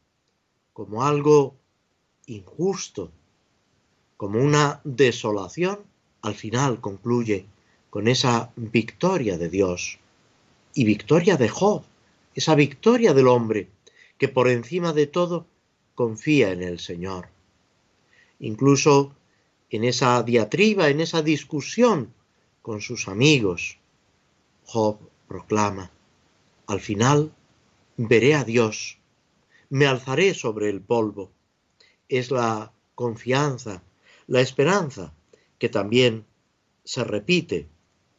como 0.73 1.03
algo 1.03 1.55
injusto, 2.25 3.11
como 4.17 4.39
una 4.39 4.81
desolación, 4.83 5.79
al 6.21 6.35
final 6.35 6.81
concluye 6.81 7.45
con 7.89 8.09
esa 8.09 8.51
victoria 8.57 9.37
de 9.37 9.47
Dios 9.47 9.99
y 10.73 10.83
victoria 10.83 11.37
de 11.37 11.47
Job, 11.47 11.83
esa 12.35 12.53
victoria 12.53 13.13
del 13.13 13.27
hombre 13.27 13.69
que 14.17 14.27
por 14.27 14.47
encima 14.47 14.93
de 14.93 15.07
todo 15.07 15.47
confía 15.95 16.51
en 16.51 16.61
el 16.61 16.79
Señor. 16.79 17.29
Incluso 18.39 19.15
en 19.69 19.83
esa 19.85 20.21
diatriba, 20.21 20.89
en 20.89 21.01
esa 21.01 21.21
discusión 21.21 22.13
con 22.61 22.81
sus 22.81 23.07
amigos, 23.07 23.77
Job 24.65 24.99
proclama, 25.27 25.91
al 26.67 26.79
final 26.79 27.31
veré 27.97 28.35
a 28.35 28.43
Dios, 28.43 28.97
me 29.69 29.85
alzaré 29.85 30.33
sobre 30.33 30.69
el 30.69 30.81
polvo. 30.81 31.31
Es 32.09 32.31
la 32.31 32.71
confianza, 32.93 33.81
la 34.27 34.41
esperanza 34.41 35.13
que 35.57 35.69
también 35.69 36.25
se 36.83 37.03
repite 37.03 37.67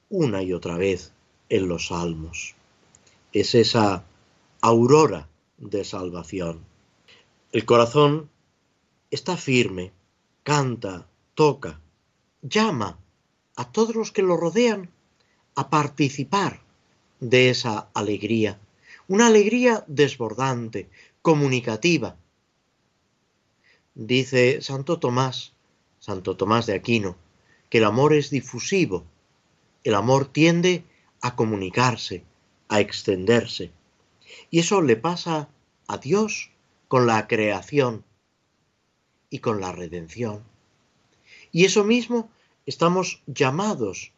una 0.09 0.43
y 0.43 0.53
otra 0.53 0.77
vez 0.77 1.13
en 1.49 1.69
los 1.69 1.89
salmos. 1.89 2.55
Es 3.37 3.55
esa 3.55 4.03
aurora 4.63 5.29
de 5.59 5.85
salvación. 5.85 6.65
El 7.53 7.67
corazón 7.67 8.31
está 9.11 9.37
firme, 9.37 9.93
canta, 10.43 11.07
toca, 11.35 11.79
llama 12.41 12.99
a 13.55 13.71
todos 13.71 13.95
los 13.95 14.11
que 14.11 14.23
lo 14.23 14.39
rodean 14.39 14.89
a 15.55 15.69
participar 15.69 16.63
de 17.21 17.51
esa 17.51 17.91
alegría, 17.93 18.59
una 19.07 19.27
alegría 19.27 19.85
desbordante, 19.87 20.89
comunicativa. 21.21 22.17
Dice 23.95 24.63
Santo 24.63 24.99
Tomás, 24.99 25.53
Santo 25.99 26.39
Tomás 26.39 26.65
de 26.65 26.73
Aquino, 26.73 27.17
que 27.69 27.77
el 27.79 27.85
amor 27.85 28.15
es 28.15 28.31
difusivo, 28.31 29.05
el 29.85 29.95
amor 29.95 30.25
tiende 30.25 30.85
a 31.21 31.37
comunicarse, 31.37 32.25
a 32.69 32.81
extenderse. 32.81 33.71
Y 34.51 34.61
eso 34.61 34.83
le 34.83 34.97
pasa 34.97 35.49
a 35.87 35.99
Dios 35.99 36.51
con 36.89 37.07
la 37.07 37.27
creación 37.27 38.05
y 39.31 39.39
con 39.39 39.61
la 39.61 39.73
redención. 39.73 40.43
Y 41.53 41.65
eso 41.65 41.85
mismo 41.85 42.31
estamos 42.67 43.23
llamados 43.27 44.13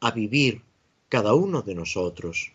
a 0.00 0.10
vivir 0.10 0.62
cada 1.08 1.34
uno 1.34 1.62
de 1.62 1.74
nosotros, 1.74 2.52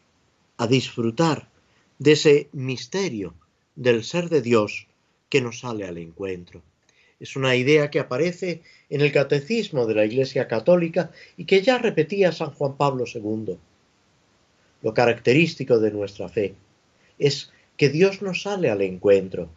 a 0.57 0.67
disfrutar 0.67 1.49
de 1.97 2.13
ese 2.13 2.49
misterio 2.51 3.33
del 3.75 4.03
ser 4.03 4.29
de 4.29 4.41
Dios 4.41 4.87
que 5.29 5.41
nos 5.41 5.59
sale 5.59 5.85
al 5.85 5.97
encuentro. 5.97 6.61
Es 7.19 7.35
una 7.35 7.55
idea 7.55 7.89
que 7.89 7.99
aparece 7.99 8.61
en 8.89 9.01
el 9.01 9.11
catecismo 9.11 9.85
de 9.85 9.95
la 9.95 10.05
Iglesia 10.05 10.47
Católica 10.47 11.11
y 11.37 11.45
que 11.45 11.61
ya 11.61 11.77
repetía 11.77 12.31
San 12.31 12.51
Juan 12.51 12.77
Pablo 12.77 13.05
II. 13.13 13.57
Lo 14.81 14.93
característico 14.93 15.79
de 15.79 15.91
nuestra 15.91 16.29
fe 16.29 16.55
es 17.17 17.51
que 17.77 17.89
Dios 17.89 18.21
nos 18.21 18.43
sale 18.43 18.69
al 18.69 18.81
encuentro. 18.81 19.49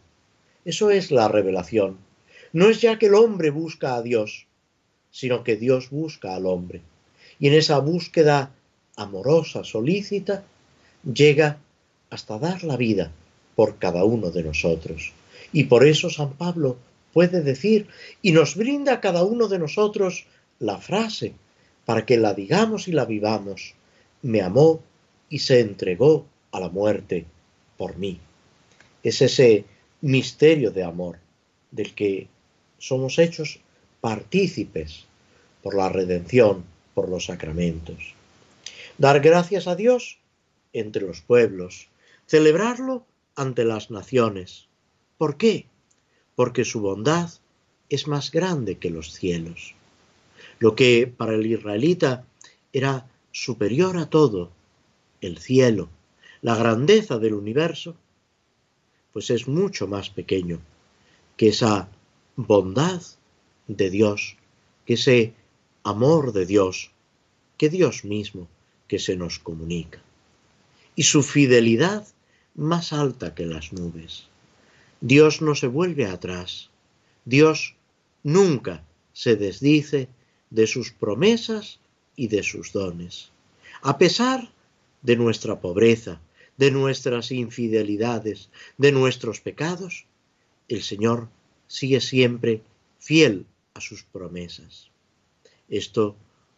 Eso 0.65 0.91
es 0.91 1.11
la 1.11 1.27
revelación. 1.27 1.97
No 2.51 2.69
es 2.69 2.81
ya 2.81 2.99
que 2.99 3.07
el 3.07 3.15
hombre 3.15 3.49
busca 3.49 3.95
a 3.95 4.01
Dios, 4.01 4.47
sino 5.11 5.43
que 5.43 5.55
Dios 5.55 5.89
busca 5.89 6.35
al 6.35 6.45
hombre. 6.45 6.81
Y 7.39 7.47
en 7.47 7.53
esa 7.53 7.79
búsqueda 7.79 8.51
amorosa, 8.95 9.63
solícita, 9.63 10.43
llega 11.03 11.57
hasta 12.09 12.37
dar 12.37 12.63
la 12.63 12.77
vida 12.77 13.11
por 13.55 13.77
cada 13.77 14.03
uno 14.03 14.29
de 14.31 14.43
nosotros. 14.43 15.13
Y 15.51 15.65
por 15.65 15.85
eso 15.85 16.09
San 16.09 16.33
Pablo 16.33 16.77
puede 17.11 17.41
decir 17.41 17.87
y 18.21 18.31
nos 18.31 18.55
brinda 18.55 18.93
a 18.93 19.01
cada 19.01 19.23
uno 19.23 19.47
de 19.47 19.59
nosotros 19.59 20.25
la 20.59 20.77
frase 20.77 21.33
para 21.85 22.05
que 22.05 22.17
la 22.17 22.33
digamos 22.33 22.87
y 22.87 22.91
la 22.91 23.05
vivamos. 23.05 23.75
Me 24.21 24.41
amó 24.41 24.81
y 25.33 25.39
se 25.39 25.61
entregó 25.61 26.27
a 26.51 26.59
la 26.59 26.69
muerte 26.69 27.25
por 27.75 27.97
mí. 27.97 28.19
Es 29.01 29.19
ese 29.19 29.65
misterio 30.01 30.69
de 30.69 30.83
amor 30.83 31.17
del 31.71 31.95
que 31.95 32.27
somos 32.77 33.17
hechos 33.17 33.59
partícipes 33.99 35.05
por 35.63 35.73
la 35.73 35.89
redención, 35.89 36.63
por 36.93 37.09
los 37.09 37.25
sacramentos. 37.25 38.13
Dar 38.99 39.21
gracias 39.21 39.65
a 39.65 39.75
Dios 39.75 40.19
entre 40.71 41.01
los 41.01 41.21
pueblos, 41.21 41.87
celebrarlo 42.27 43.03
ante 43.35 43.65
las 43.65 43.89
naciones. 43.89 44.67
¿Por 45.17 45.37
qué? 45.37 45.65
Porque 46.35 46.63
su 46.63 46.79
bondad 46.79 47.31
es 47.89 48.07
más 48.07 48.29
grande 48.29 48.77
que 48.77 48.91
los 48.91 49.11
cielos. 49.11 49.73
Lo 50.59 50.75
que 50.75 51.07
para 51.07 51.33
el 51.33 51.47
israelita 51.47 52.23
era 52.71 53.07
superior 53.31 53.97
a 53.97 54.11
todo, 54.11 54.51
el 55.27 55.37
cielo, 55.37 55.89
la 56.41 56.55
grandeza 56.55 57.17
del 57.19 57.33
universo, 57.33 57.95
pues 59.13 59.29
es 59.29 59.47
mucho 59.47 59.87
más 59.87 60.09
pequeño 60.09 60.59
que 61.37 61.49
esa 61.49 61.89
bondad 62.35 63.01
de 63.67 63.89
Dios, 63.89 64.37
que 64.85 64.95
ese 64.95 65.33
amor 65.83 66.33
de 66.33 66.45
Dios, 66.45 66.91
que 67.57 67.69
Dios 67.69 68.03
mismo 68.03 68.47
que 68.87 68.99
se 68.99 69.15
nos 69.15 69.39
comunica. 69.39 70.01
Y 70.95 71.03
su 71.03 71.23
fidelidad 71.23 72.07
más 72.55 72.93
alta 72.93 73.33
que 73.33 73.45
las 73.45 73.73
nubes. 73.73 74.27
Dios 75.01 75.41
no 75.41 75.55
se 75.55 75.67
vuelve 75.67 76.05
atrás. 76.05 76.69
Dios 77.25 77.75
nunca 78.23 78.83
se 79.13 79.35
desdice 79.35 80.07
de 80.49 80.67
sus 80.67 80.91
promesas 80.91 81.79
y 82.15 82.27
de 82.27 82.43
sus 82.43 82.73
dones. 82.73 83.31
A 83.81 83.97
pesar 83.97 84.51
de 85.03 85.15
nuestra 85.15 85.59
pobreza, 85.59 86.21
de 86.57 86.71
nuestras 86.71 87.31
infidelidades, 87.31 88.49
de 88.77 88.91
nuestros 88.91 89.41
pecados, 89.41 90.05
el 90.67 90.81
Señor 90.81 91.29
sigue 91.67 92.01
siempre 92.01 92.61
fiel 92.99 93.45
a 93.73 93.81
sus 93.81 94.03
promesas. 94.03 94.89
Esto 95.69 96.15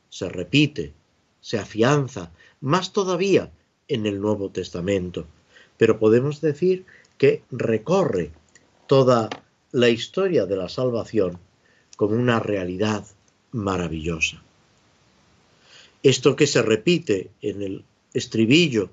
se 0.09 0.29
repite, 0.29 0.93
se 1.41 1.57
afianza, 1.57 2.31
más 2.61 2.93
todavía 2.93 3.51
en 3.87 4.05
el 4.05 4.21
Nuevo 4.21 4.49
Testamento, 4.49 5.27
pero 5.77 5.99
podemos 5.99 6.41
decir 6.41 6.85
que 7.17 7.43
recorre 7.51 8.31
toda 8.87 9.29
la 9.71 9.89
historia 9.89 10.45
de 10.45 10.55
la 10.55 10.69
salvación 10.69 11.39
como 11.97 12.15
una 12.15 12.39
realidad 12.39 13.05
maravillosa. 13.51 14.41
Esto 16.03 16.35
que 16.35 16.47
se 16.47 16.61
repite 16.61 17.31
en 17.41 17.61
el 17.61 17.83
estribillo 18.16 18.89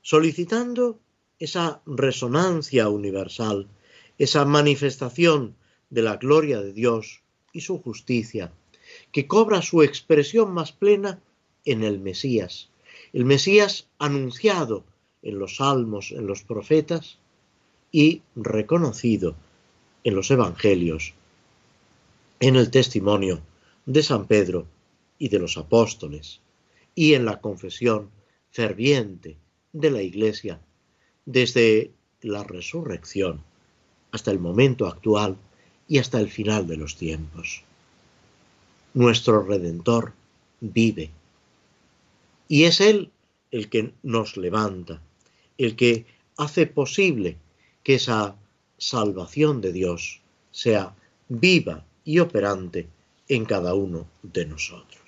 solicitando 0.00 0.98
esa 1.38 1.80
resonancia 1.86 2.88
universal, 2.88 3.68
esa 4.18 4.44
manifestación 4.44 5.54
de 5.90 6.02
la 6.02 6.16
gloria 6.16 6.60
de 6.60 6.72
Dios 6.72 7.22
y 7.52 7.60
su 7.60 7.78
justicia, 7.78 8.52
que 9.12 9.26
cobra 9.26 9.62
su 9.62 9.82
expresión 9.82 10.52
más 10.52 10.72
plena 10.72 11.20
en 11.64 11.84
el 11.84 12.00
Mesías, 12.00 12.70
el 13.12 13.24
Mesías 13.24 13.86
anunciado 13.98 14.84
en 15.22 15.38
los 15.38 15.56
salmos, 15.56 16.10
en 16.10 16.26
los 16.26 16.42
profetas 16.42 17.18
y 17.92 18.22
reconocido 18.34 19.36
en 20.04 20.14
los 20.14 20.30
evangelios, 20.30 21.14
en 22.40 22.56
el 22.56 22.70
testimonio 22.70 23.40
de 23.86 24.02
San 24.02 24.26
Pedro 24.26 24.66
y 25.18 25.28
de 25.28 25.38
los 25.38 25.56
apóstoles, 25.56 26.40
y 26.94 27.14
en 27.14 27.24
la 27.24 27.40
confesión 27.40 28.10
ferviente 28.52 29.36
de 29.72 29.90
la 29.90 30.02
Iglesia 30.02 30.60
desde 31.24 31.90
la 32.20 32.44
resurrección 32.44 33.42
hasta 34.12 34.30
el 34.30 34.38
momento 34.38 34.86
actual 34.86 35.36
y 35.88 35.98
hasta 35.98 36.20
el 36.20 36.30
final 36.30 36.66
de 36.66 36.76
los 36.76 36.96
tiempos. 36.96 37.62
Nuestro 38.94 39.42
Redentor 39.42 40.12
vive 40.60 41.10
y 42.46 42.64
es 42.64 42.80
Él 42.80 43.10
el 43.50 43.70
que 43.70 43.94
nos 44.02 44.36
levanta, 44.36 45.00
el 45.56 45.74
que 45.74 46.06
hace 46.36 46.66
posible 46.66 47.38
que 47.82 47.94
esa 47.94 48.36
salvación 48.76 49.60
de 49.60 49.72
Dios 49.72 50.20
sea 50.50 50.94
viva 51.28 51.84
y 52.04 52.18
operante 52.18 52.88
en 53.28 53.44
cada 53.44 53.74
uno 53.74 54.06
de 54.22 54.44
nosotros. 54.44 55.01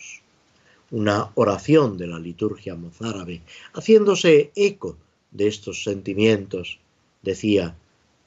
Una 0.94 1.32
oración 1.34 1.98
de 1.98 2.06
la 2.06 2.20
liturgia 2.20 2.76
mozárabe, 2.76 3.42
haciéndose 3.72 4.52
eco 4.54 4.96
de 5.32 5.48
estos 5.48 5.82
sentimientos, 5.82 6.78
decía, 7.20 7.76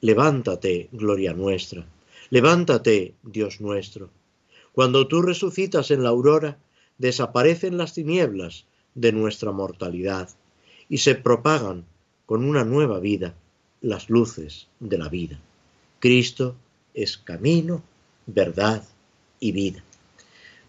levántate, 0.02 0.90
gloria 0.92 1.32
nuestra, 1.32 1.86
levántate, 2.28 3.14
Dios 3.22 3.62
nuestro. 3.62 4.10
Cuando 4.72 5.08
tú 5.08 5.22
resucitas 5.22 5.90
en 5.90 6.02
la 6.02 6.10
aurora, 6.10 6.58
desaparecen 6.98 7.78
las 7.78 7.94
tinieblas 7.94 8.66
de 8.94 9.12
nuestra 9.12 9.50
mortalidad 9.50 10.28
y 10.90 10.98
se 10.98 11.14
propagan 11.14 11.86
con 12.26 12.44
una 12.44 12.64
nueva 12.64 12.98
vida 12.98 13.34
las 13.80 14.10
luces 14.10 14.68
de 14.78 14.98
la 14.98 15.08
vida. 15.08 15.40
Cristo 16.00 16.54
es 16.92 17.16
camino, 17.16 17.82
verdad 18.26 18.84
y 19.40 19.52
vida. 19.52 19.82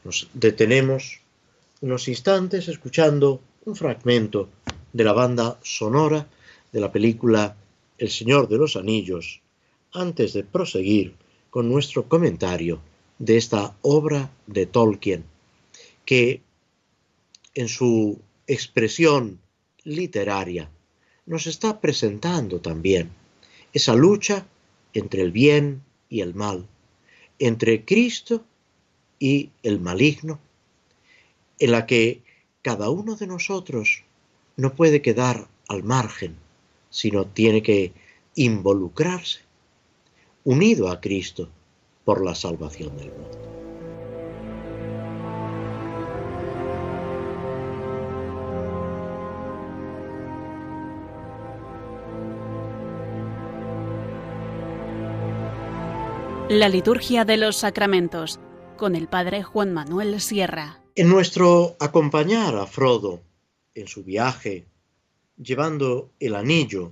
Nos 0.05 0.29
detenemos 0.33 1.18
unos 1.81 2.07
instantes 2.07 2.67
escuchando 2.67 3.41
un 3.65 3.75
fragmento 3.75 4.49
de 4.91 5.03
la 5.03 5.13
banda 5.13 5.59
sonora 5.63 6.27
de 6.71 6.79
la 6.79 6.91
película 6.91 7.55
El 7.97 8.09
Señor 8.09 8.47
de 8.49 8.57
los 8.57 8.75
Anillos 8.75 9.41
antes 9.93 10.33
de 10.33 10.43
proseguir 10.43 11.15
con 11.49 11.69
nuestro 11.69 12.07
comentario 12.07 12.79
de 13.17 13.37
esta 13.37 13.75
obra 13.81 14.29
de 14.45 14.65
Tolkien, 14.65 15.23
que 16.05 16.41
en 17.55 17.67
su 17.67 18.19
expresión 18.47 19.39
literaria 19.83 20.69
nos 21.25 21.47
está 21.47 21.79
presentando 21.79 22.59
también 22.59 23.09
esa 23.73 23.95
lucha 23.95 24.45
entre 24.93 25.21
el 25.21 25.31
bien 25.31 25.81
y 26.09 26.21
el 26.21 26.33
mal, 26.33 26.65
entre 27.37 27.85
Cristo 27.85 28.43
y 29.19 29.49
el 29.63 29.79
maligno, 29.79 30.39
en 31.59 31.71
la 31.71 31.85
que 31.85 32.23
cada 32.61 32.89
uno 32.89 33.15
de 33.15 33.27
nosotros 33.27 34.03
no 34.57 34.73
puede 34.73 35.01
quedar 35.01 35.47
al 35.67 35.83
margen, 35.83 36.35
sino 36.89 37.25
tiene 37.25 37.61
que 37.61 37.93
involucrarse, 38.35 39.41
unido 40.43 40.89
a 40.89 40.99
Cristo 40.99 41.49
por 42.05 42.23
la 42.23 42.35
salvación 42.35 42.97
del 42.97 43.11
mundo. 43.11 43.49
La 56.49 56.67
liturgia 56.67 57.25
de 57.25 57.37
los 57.37 57.57
sacramentos 57.57 58.39
con 58.75 58.95
el 58.95 59.07
padre 59.07 59.43
Juan 59.43 59.71
Manuel 59.71 60.19
Sierra. 60.19 60.79
En 61.01 61.07
nuestro 61.07 61.77
acompañar 61.79 62.57
a 62.57 62.67
Frodo 62.67 63.21
en 63.73 63.87
su 63.87 64.03
viaje, 64.03 64.65
llevando 65.37 66.09
el 66.19 66.35
anillo, 66.35 66.91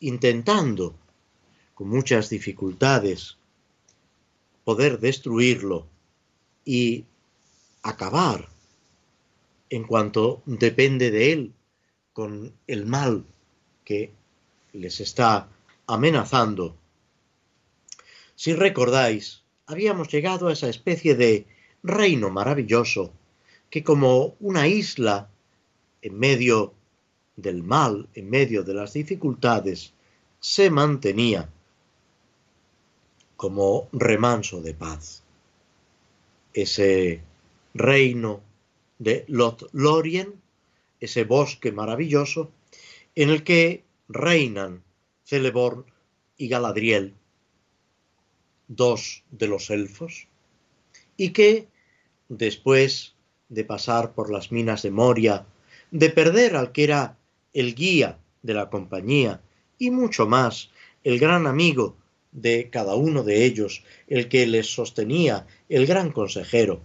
intentando, 0.00 0.94
con 1.74 1.90
muchas 1.90 2.30
dificultades, 2.30 3.36
poder 4.64 4.98
destruirlo 4.98 5.86
y 6.64 7.04
acabar, 7.82 8.48
en 9.68 9.84
cuanto 9.84 10.40
depende 10.46 11.10
de 11.10 11.32
él, 11.32 11.52
con 12.14 12.50
el 12.66 12.86
mal 12.86 13.26
que 13.84 14.10
les 14.72 15.00
está 15.00 15.50
amenazando. 15.86 16.78
Si 18.36 18.54
recordáis, 18.54 19.42
habíamos 19.66 20.08
llegado 20.08 20.48
a 20.48 20.54
esa 20.54 20.70
especie 20.70 21.14
de 21.14 21.46
reino 21.82 22.30
maravilloso 22.30 23.12
que 23.74 23.82
como 23.82 24.36
una 24.38 24.68
isla 24.68 25.28
en 26.00 26.16
medio 26.16 26.74
del 27.34 27.64
mal, 27.64 28.08
en 28.14 28.30
medio 28.30 28.62
de 28.62 28.72
las 28.72 28.92
dificultades, 28.92 29.92
se 30.38 30.70
mantenía 30.70 31.50
como 33.36 33.88
remanso 33.90 34.62
de 34.62 34.74
paz. 34.74 35.24
Ese 36.52 37.20
reino 37.74 38.42
de 39.00 39.24
Lothlorien, 39.26 40.40
ese 41.00 41.24
bosque 41.24 41.72
maravilloso, 41.72 42.52
en 43.16 43.30
el 43.30 43.42
que 43.42 43.82
reinan 44.06 44.84
Celeborn 45.24 45.84
y 46.36 46.46
Galadriel, 46.46 47.12
dos 48.68 49.24
de 49.32 49.48
los 49.48 49.68
elfos, 49.70 50.28
y 51.16 51.30
que, 51.30 51.66
después 52.28 53.13
de 53.54 53.64
pasar 53.64 54.12
por 54.12 54.30
las 54.30 54.52
minas 54.52 54.82
de 54.82 54.90
Moria, 54.90 55.46
de 55.90 56.10
perder 56.10 56.56
al 56.56 56.72
que 56.72 56.84
era 56.84 57.16
el 57.52 57.74
guía 57.74 58.18
de 58.42 58.54
la 58.54 58.68
compañía, 58.68 59.40
y 59.78 59.90
mucho 59.90 60.26
más, 60.26 60.70
el 61.04 61.18
gran 61.18 61.46
amigo 61.46 61.96
de 62.32 62.68
cada 62.70 62.94
uno 62.96 63.22
de 63.22 63.44
ellos, 63.44 63.84
el 64.08 64.28
que 64.28 64.46
les 64.46 64.66
sostenía, 64.66 65.46
el 65.68 65.86
gran 65.86 66.10
consejero, 66.10 66.82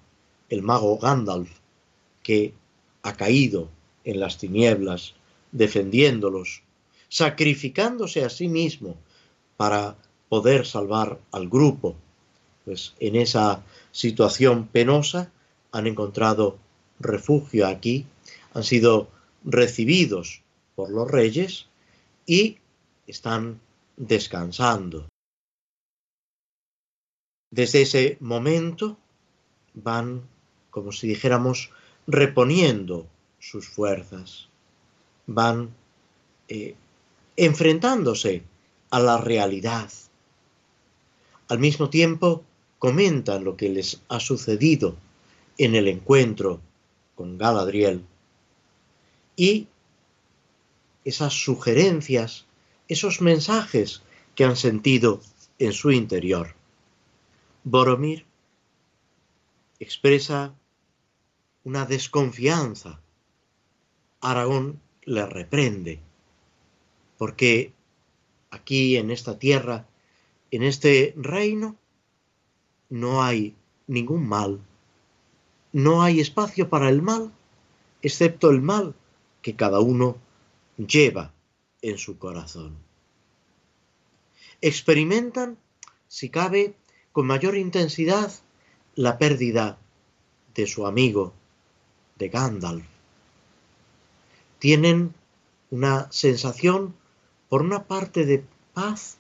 el 0.50 0.62
mago 0.62 0.98
Gandalf, 0.98 1.50
que 2.22 2.54
ha 3.02 3.14
caído 3.14 3.70
en 4.04 4.20
las 4.20 4.38
tinieblas, 4.38 5.16
defendiéndolos, 5.52 6.62
sacrificándose 7.10 8.24
a 8.24 8.30
sí 8.30 8.48
mismo 8.48 8.96
para 9.58 9.96
poder 10.30 10.66
salvar 10.66 11.20
al 11.32 11.50
grupo. 11.50 11.96
Pues 12.66 12.94
en 13.00 13.16
esa 13.16 13.64
situación 13.92 14.68
penosa 14.68 15.32
han 15.72 15.88
encontrado 15.88 16.58
refugio 17.00 17.68
aquí, 17.68 18.06
han 18.54 18.64
sido 18.64 19.10
recibidos 19.44 20.42
por 20.76 20.90
los 20.90 21.10
reyes 21.10 21.68
y 22.26 22.58
están 23.08 23.60
descansando. 23.98 25.08
Desde 27.52 27.82
ese 27.82 28.18
momento 28.20 28.98
van, 29.74 30.22
como 30.70 30.92
si 30.92 31.08
dijéramos, 31.08 31.72
reponiendo 32.06 33.08
sus 33.40 33.68
fuerzas, 33.68 34.48
van 35.26 35.70
eh, 36.48 36.76
enfrentándose 37.36 38.44
a 38.92 39.00
la 39.00 39.18
realidad, 39.18 39.90
al 41.48 41.58
mismo 41.58 41.90
tiempo, 41.90 42.44
comentan 42.78 43.44
lo 43.44 43.58
que 43.58 43.70
les 43.70 44.02
ha 44.08 44.20
sucedido 44.20 44.96
en 45.60 45.76
el 45.76 45.90
encuentro 45.90 46.62
con 47.16 47.38
Galadriel 47.38 48.06
y 49.36 49.68
esas 51.04 51.34
sugerencias, 51.34 52.46
esos 52.88 53.22
mensajes 53.22 54.02
que 54.36 54.46
han 54.46 54.56
sentido 54.56 55.20
en 55.60 55.74
su 55.74 55.92
interior. 55.92 56.56
Boromir 57.66 58.26
expresa 59.80 60.54
una 61.66 61.86
desconfianza. 61.86 63.02
Aragón 64.22 64.80
le 65.04 65.26
reprende, 65.26 66.00
porque 67.18 67.74
aquí 68.50 68.96
en 68.96 69.12
esta 69.12 69.38
tierra 69.38 69.88
en 70.52 70.64
este 70.64 71.14
reino 71.18 71.76
no 72.90 73.22
hay 73.22 73.56
ningún 73.88 74.26
mal, 74.26 74.62
no 75.72 76.02
hay 76.02 76.20
espacio 76.20 76.70
para 76.70 76.90
el 76.90 77.02
mal, 77.02 77.32
excepto 78.02 78.50
el 78.50 78.62
mal 78.62 78.96
que 79.42 79.56
cada 79.56 79.80
uno 79.80 80.18
lleva 80.78 81.34
en 81.82 81.98
su 81.98 82.18
corazón. 82.18 82.78
Experimentan, 84.62 85.58
si 86.08 86.30
cabe, 86.30 86.76
con 87.12 87.28
mayor 87.28 87.56
intensidad 87.56 88.32
la 88.96 89.18
pérdida 89.18 89.78
de 90.56 90.68
su 90.68 90.86
amigo, 90.86 91.34
de 92.18 92.30
Gandalf. 92.30 92.86
Tienen 94.60 95.14
una 95.72 96.12
sensación, 96.12 96.96
por 97.48 97.62
una 97.62 97.84
parte, 97.84 98.26
de 98.26 98.44
paz 98.74 99.20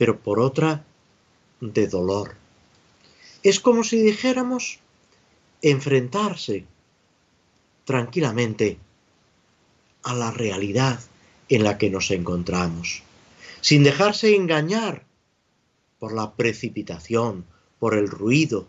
pero 0.00 0.18
por 0.18 0.40
otra 0.40 0.82
de 1.60 1.86
dolor. 1.86 2.34
Es 3.42 3.60
como 3.60 3.84
si 3.84 4.00
dijéramos 4.00 4.80
enfrentarse, 5.62 6.64
tranquilamente 7.84 8.78
a 10.02 10.14
la 10.14 10.30
realidad 10.30 11.00
en 11.48 11.64
la 11.64 11.78
que 11.78 11.90
nos 11.90 12.10
encontramos, 12.10 13.02
sin 13.60 13.82
dejarse 13.82 14.34
engañar 14.34 15.04
por 15.98 16.14
la 16.14 16.32
precipitación, 16.32 17.44
por 17.78 17.94
el 17.94 18.08
ruido, 18.08 18.66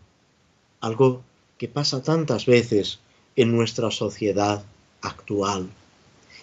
algo 0.82 1.24
que 1.58 1.68
pasa 1.68 2.04
tantas 2.04 2.46
veces 2.46 3.00
en 3.36 3.56
nuestra 3.56 3.92
sociedad 3.92 4.66
actual 5.02 5.70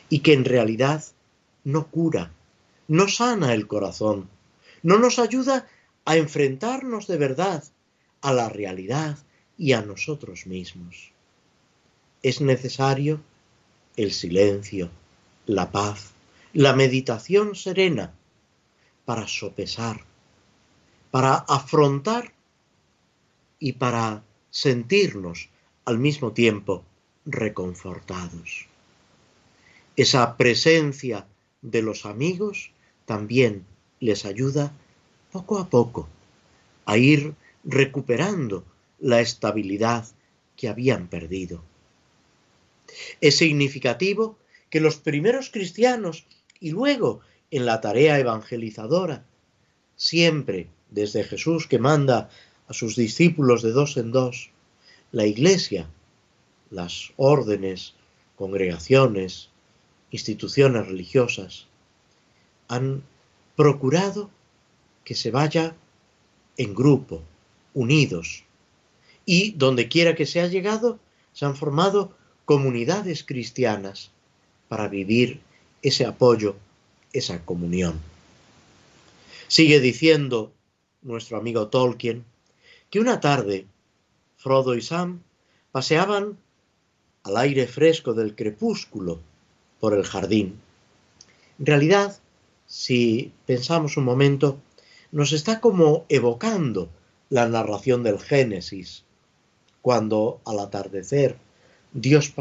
y 0.09 0.20
que 0.20 0.32
en 0.32 0.44
realidad 0.44 1.05
no 1.64 1.88
cura, 1.88 2.30
no 2.86 3.09
sana 3.09 3.53
el 3.53 3.66
corazón, 3.66 4.28
no 4.82 4.99
nos 4.99 5.18
ayuda 5.18 5.66
a 6.05 6.16
enfrentarnos 6.16 7.07
de 7.07 7.18
verdad 7.18 7.64
a 8.22 8.32
la 8.32 8.49
realidad 8.49 9.18
y 9.59 9.73
a 9.73 9.83
nosotros 9.83 10.47
mismos. 10.47 11.11
Es 12.23 12.41
necesario 12.41 13.21
el 13.97 14.13
silencio, 14.13 14.91
la 15.47 15.71
paz, 15.73 16.13
la 16.53 16.75
meditación 16.75 17.55
serena 17.57 18.15
para 19.05 19.27
sopesar, 19.27 20.05
para 21.11 21.35
afrontar 21.35 22.33
y 23.59 23.73
para 23.73 24.23
sentirnos 24.51 25.49
al 25.85 25.99
mismo 25.99 26.33
tiempo 26.33 26.85
reconfortados. 27.25 28.67
Esa 29.97 30.37
presencia 30.37 31.27
de 31.61 31.83
los 31.83 32.07
amigos 32.07 32.71
también 33.05 33.67
les 34.01 34.25
ayuda 34.25 34.73
poco 35.33 35.59
a 35.59 35.69
poco 35.69 36.09
a 36.87 36.97
ir 36.97 37.35
recuperando 37.65 38.65
la 39.01 39.20
estabilidad 39.20 40.07
que 40.57 40.68
habían 40.68 41.09
perdido. 41.09 41.62
Es 43.20 43.36
significativo 43.36 44.38
que 44.70 44.80
los 44.80 44.96
primeros 44.96 45.51
cristianos 45.51 46.24
y 46.61 46.70
luego 46.70 47.20
en 47.51 47.64
la 47.66 47.80
tarea 47.80 48.18
evangelizadora, 48.18 49.24
siempre 49.96 50.68
desde 50.90 51.24
Jesús 51.24 51.66
que 51.66 51.78
manda 51.78 52.30
a 52.66 52.74
sus 52.74 52.96
discípulos 52.96 53.62
de 53.62 53.72
dos 53.72 53.96
en 53.96 54.12
dos, 54.12 54.51
la 55.12 55.26
iglesia, 55.26 55.88
las 56.70 57.12
órdenes, 57.16 57.94
congregaciones, 58.36 59.49
instituciones 60.11 60.86
religiosas, 60.86 61.66
han 62.68 63.03
procurado 63.57 64.30
que 65.05 65.14
se 65.14 65.30
vaya 65.30 65.74
en 66.59 66.74
grupo, 66.74 67.22
unidos, 67.72 68.44
y 69.31 69.51
donde 69.51 69.89
quiera 69.89 70.14
que 70.14 70.24
se 70.24 70.41
ha 70.41 70.47
llegado, 70.47 70.99
se 71.35 71.45
han 71.45 71.55
formado 71.55 72.16
comunidades 72.47 73.24
cristianas 73.24 74.11
para 74.68 74.89
vivir 74.89 75.41
ese 75.83 76.07
apoyo, 76.07 76.57
esa 77.12 77.45
comunión. 77.45 78.01
Sigue 79.47 79.81
diciendo 79.81 80.51
nuestro 81.03 81.37
amigo 81.37 81.68
Tolkien 81.68 82.24
que 82.89 83.01
una 83.01 83.20
tarde 83.20 83.66
Frodo 84.39 84.74
y 84.74 84.81
Sam 84.81 85.20
paseaban 85.72 86.39
al 87.22 87.37
aire 87.37 87.66
fresco 87.66 88.14
del 88.14 88.35
crepúsculo 88.35 89.20
por 89.79 89.93
el 89.93 90.05
jardín. 90.05 90.59
En 91.59 91.66
realidad, 91.66 92.18
si 92.66 93.31
pensamos 93.45 93.99
un 93.99 94.05
momento, 94.05 94.59
nos 95.12 95.33
está 95.33 95.61
como 95.61 96.07
evocando 96.09 96.89
la 97.29 97.47
narración 97.47 98.03
del 98.03 98.18
Génesis, 98.18 99.05
cuando 99.83 100.41
al 100.45 100.59
atardecer 100.59 101.37
Dios 101.93 102.33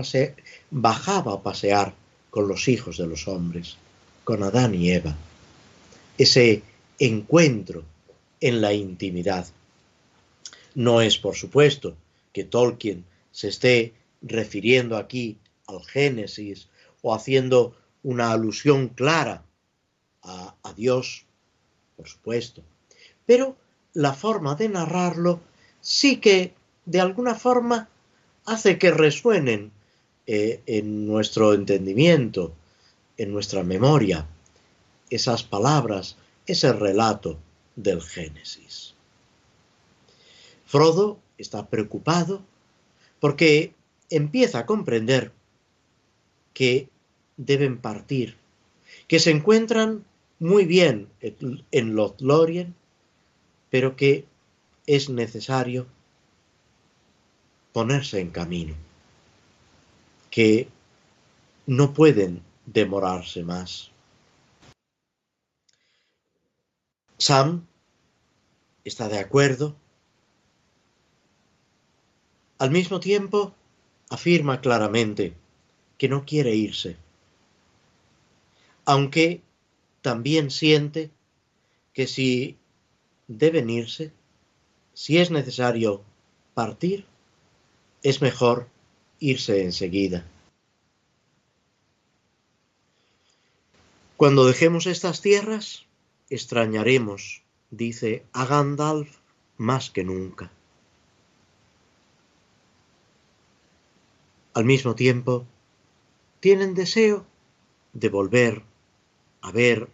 bajaba 0.70 1.34
a 1.34 1.42
pasear 1.42 1.94
con 2.30 2.48
los 2.48 2.68
hijos 2.68 2.98
de 2.98 3.08
los 3.08 3.28
hombres, 3.28 3.78
con 4.24 4.44
Adán 4.44 4.76
y 4.76 4.92
Eva. 4.92 5.16
Ese 6.18 6.62
encuentro 7.00 7.84
en 8.42 8.62
la 8.62 8.74
intimidad. 8.74 9.48
No 10.76 11.02
es, 11.02 11.18
por 11.18 11.36
supuesto, 11.36 11.96
que 12.34 12.44
Tolkien 12.44 13.06
se 13.32 13.48
esté 13.48 13.94
refiriendo 14.22 14.98
aquí 14.98 15.38
al 15.68 15.84
Génesis 15.84 16.68
o 17.02 17.16
haciendo 17.16 17.76
una 18.04 18.32
alusión 18.32 18.90
clara 18.90 19.44
a, 20.22 20.56
a 20.62 20.74
Dios, 20.74 21.26
por 21.96 22.08
supuesto. 22.08 22.62
Pero 23.26 23.56
la 23.94 24.14
forma 24.14 24.56
de 24.56 24.70
narrarlo 24.70 25.40
sí 25.82 26.18
que 26.18 26.54
de 26.88 27.02
alguna 27.02 27.36
forma 27.36 27.90
hace 28.46 28.80
que 28.80 28.92
resuenen 28.92 29.72
eh, 30.26 30.62
en 30.66 31.06
nuestro 31.06 31.54
entendimiento, 31.54 32.54
en 33.18 33.34
nuestra 33.34 33.62
memoria, 33.62 34.26
esas 35.10 35.44
palabras, 35.44 36.16
ese 36.46 36.72
relato 36.72 37.38
del 37.76 38.02
Génesis. 38.02 38.94
Frodo 40.66 41.20
está 41.38 41.68
preocupado 41.68 42.42
porque 43.20 43.74
empieza 44.10 44.60
a 44.60 44.66
comprender 44.66 45.34
que 46.54 46.88
deben 47.36 47.80
partir, 47.80 48.38
que 49.08 49.20
se 49.20 49.32
encuentran 49.32 50.06
muy 50.40 50.66
bien 50.66 51.10
en 51.20 51.96
Lothlorien, 51.96 52.76
pero 53.70 53.98
que 53.98 54.26
es 54.86 55.10
necesario 55.10 55.86
ponerse 57.78 58.20
en 58.20 58.32
camino, 58.32 58.76
que 60.32 60.68
no 61.68 61.94
pueden 61.94 62.42
demorarse 62.66 63.44
más. 63.44 63.92
Sam 67.20 67.68
está 68.84 69.08
de 69.10 69.20
acuerdo. 69.20 69.76
Al 72.58 72.72
mismo 72.72 73.00
tiempo, 73.00 73.54
afirma 74.10 74.60
claramente 74.60 75.36
que 76.00 76.10
no 76.10 76.26
quiere 76.26 76.56
irse, 76.56 76.98
aunque 78.86 79.44
también 80.02 80.50
siente 80.50 81.12
que 81.94 82.08
si 82.08 82.58
deben 83.28 83.70
irse, 83.70 84.12
si 84.96 85.20
es 85.20 85.30
necesario 85.30 86.02
partir, 86.56 87.06
es 88.04 88.22
mejor 88.22 88.68
irse 89.20 89.64
enseguida. 89.64 90.26
Cuando 94.18 94.46
dejemos 94.46 94.88
estas 94.88 95.22
tierras, 95.22 95.86
extrañaremos, 96.30 97.44
dice 97.70 98.26
a 98.34 98.46
Gandalf, 98.46 99.18
más 99.58 99.90
que 99.92 100.04
nunca. 100.04 100.52
Al 104.54 104.66
mismo 104.66 104.96
tiempo, 104.96 105.46
tienen 106.40 106.74
deseo 106.74 107.26
de 107.94 108.10
volver 108.10 108.64
a 109.42 109.52
ver 109.52 109.88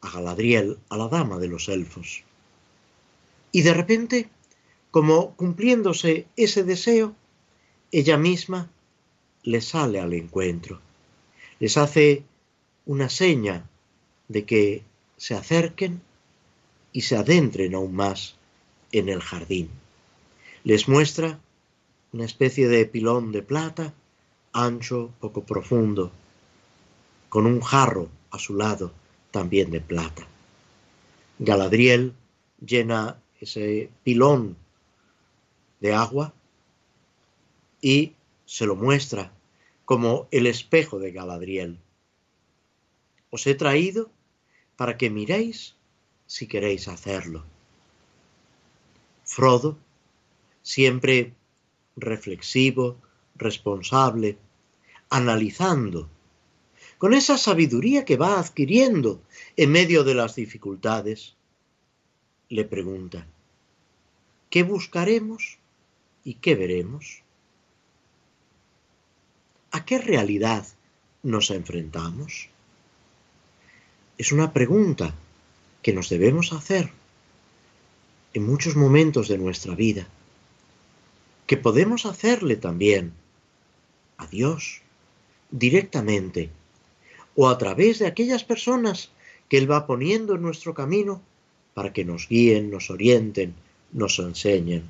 a 0.00 0.10
Galadriel, 0.10 0.78
a 0.88 0.96
la 0.96 1.08
dama 1.08 1.38
de 1.38 1.48
los 1.48 1.68
elfos. 1.68 2.22
Y 3.50 3.62
de 3.62 3.74
repente, 3.74 4.28
como 4.90 5.34
cumpliéndose 5.34 6.26
ese 6.36 6.62
deseo, 6.62 7.16
ella 7.96 8.16
misma 8.16 8.68
les 9.44 9.66
sale 9.66 10.00
al 10.00 10.14
encuentro, 10.14 10.80
les 11.60 11.76
hace 11.76 12.24
una 12.86 13.08
seña 13.08 13.70
de 14.26 14.44
que 14.44 14.82
se 15.16 15.36
acerquen 15.36 16.02
y 16.92 17.02
se 17.02 17.16
adentren 17.16 17.72
aún 17.76 17.94
más 17.94 18.34
en 18.90 19.08
el 19.08 19.20
jardín. 19.20 19.70
Les 20.64 20.88
muestra 20.88 21.38
una 22.12 22.24
especie 22.24 22.66
de 22.66 22.84
pilón 22.84 23.30
de 23.30 23.42
plata, 23.42 23.94
ancho, 24.52 25.12
poco 25.20 25.44
profundo, 25.44 26.10
con 27.28 27.46
un 27.46 27.60
jarro 27.60 28.08
a 28.32 28.40
su 28.40 28.56
lado, 28.56 28.90
también 29.30 29.70
de 29.70 29.80
plata. 29.80 30.26
Galadriel 31.38 32.12
llena 32.58 33.20
ese 33.40 33.88
pilón 34.02 34.56
de 35.78 35.94
agua 35.94 36.34
y 37.84 38.14
se 38.46 38.64
lo 38.64 38.76
muestra 38.76 39.30
como 39.84 40.26
el 40.30 40.46
espejo 40.46 40.98
de 40.98 41.12
Galadriel. 41.12 41.78
Os 43.28 43.46
he 43.46 43.54
traído 43.54 44.10
para 44.74 44.96
que 44.96 45.10
miréis 45.10 45.76
si 46.26 46.46
queréis 46.46 46.88
hacerlo. 46.88 47.44
Frodo, 49.24 49.76
siempre 50.62 51.34
reflexivo, 51.94 52.96
responsable, 53.36 54.38
analizando, 55.10 56.08
con 56.96 57.12
esa 57.12 57.36
sabiduría 57.36 58.06
que 58.06 58.16
va 58.16 58.38
adquiriendo 58.38 59.20
en 59.58 59.70
medio 59.70 60.04
de 60.04 60.14
las 60.14 60.36
dificultades, 60.36 61.34
le 62.48 62.64
pregunta, 62.64 63.26
¿qué 64.48 64.62
buscaremos 64.62 65.58
y 66.24 66.36
qué 66.36 66.54
veremos? 66.54 67.23
¿A 69.74 69.84
qué 69.84 69.98
realidad 69.98 70.64
nos 71.24 71.50
enfrentamos? 71.50 72.48
Es 74.18 74.30
una 74.30 74.52
pregunta 74.52 75.16
que 75.82 75.92
nos 75.92 76.08
debemos 76.08 76.52
hacer 76.52 76.92
en 78.34 78.46
muchos 78.46 78.76
momentos 78.76 79.26
de 79.26 79.36
nuestra 79.36 79.74
vida, 79.74 80.06
que 81.48 81.56
podemos 81.56 82.06
hacerle 82.06 82.54
también 82.54 83.14
a 84.16 84.28
Dios 84.28 84.80
directamente 85.50 86.50
o 87.34 87.48
a 87.48 87.58
través 87.58 87.98
de 87.98 88.06
aquellas 88.06 88.44
personas 88.44 89.10
que 89.48 89.58
Él 89.58 89.68
va 89.68 89.88
poniendo 89.88 90.36
en 90.36 90.42
nuestro 90.42 90.72
camino 90.72 91.20
para 91.74 91.92
que 91.92 92.04
nos 92.04 92.28
guíen, 92.28 92.70
nos 92.70 92.90
orienten, 92.90 93.54
nos 93.90 94.20
enseñen. 94.20 94.84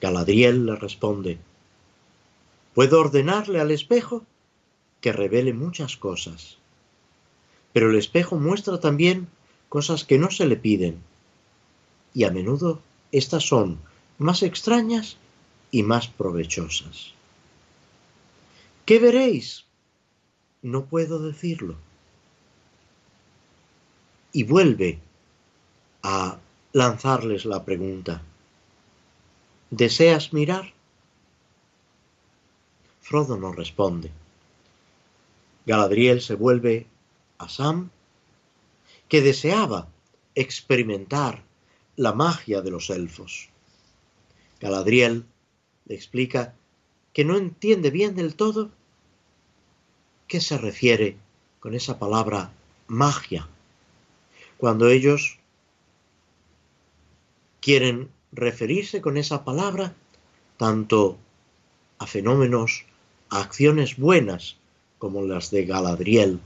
Galadriel 0.00 0.64
le 0.64 0.76
responde, 0.76 1.36
puedo 2.76 3.00
ordenarle 3.00 3.58
al 3.58 3.70
espejo 3.70 4.26
que 5.00 5.10
revele 5.10 5.54
muchas 5.54 5.96
cosas, 5.96 6.58
pero 7.72 7.88
el 7.88 7.96
espejo 7.96 8.36
muestra 8.36 8.80
también 8.80 9.28
cosas 9.70 10.04
que 10.04 10.18
no 10.18 10.30
se 10.30 10.44
le 10.44 10.56
piden, 10.56 11.00
y 12.12 12.24
a 12.24 12.30
menudo 12.30 12.82
estas 13.12 13.44
son 13.44 13.78
más 14.18 14.42
extrañas 14.42 15.16
y 15.70 15.84
más 15.84 16.08
provechosas. 16.08 17.14
¿Qué 18.84 18.98
veréis? 18.98 19.64
No 20.60 20.84
puedo 20.84 21.18
decirlo. 21.18 21.76
Y 24.32 24.42
vuelve 24.42 24.98
a 26.02 26.36
lanzarles 26.74 27.46
la 27.46 27.64
pregunta. 27.64 28.20
¿Deseas 29.70 30.34
mirar? 30.34 30.75
Frodo 33.06 33.36
no 33.36 33.52
responde. 33.52 34.10
Galadriel 35.64 36.20
se 36.20 36.34
vuelve 36.34 36.88
a 37.38 37.48
Sam, 37.48 37.90
que 39.08 39.22
deseaba 39.22 39.86
experimentar 40.34 41.44
la 41.94 42.12
magia 42.12 42.62
de 42.62 42.72
los 42.72 42.90
elfos. 42.90 43.48
Galadriel 44.58 45.24
le 45.84 45.94
explica 45.94 46.56
que 47.12 47.24
no 47.24 47.36
entiende 47.36 47.92
bien 47.92 48.16
del 48.16 48.34
todo 48.34 48.72
qué 50.26 50.40
se 50.40 50.58
refiere 50.58 51.16
con 51.60 51.74
esa 51.74 52.00
palabra 52.00 52.50
magia, 52.88 53.48
cuando 54.58 54.88
ellos 54.88 55.38
quieren 57.60 58.10
referirse 58.32 59.00
con 59.00 59.16
esa 59.16 59.44
palabra 59.44 59.94
tanto 60.56 61.18
a 61.98 62.06
fenómenos, 62.08 62.84
a 63.30 63.40
acciones 63.40 63.96
buenas 63.96 64.56
como 64.98 65.22
las 65.22 65.50
de 65.50 65.64
Galadriel, 65.66 66.40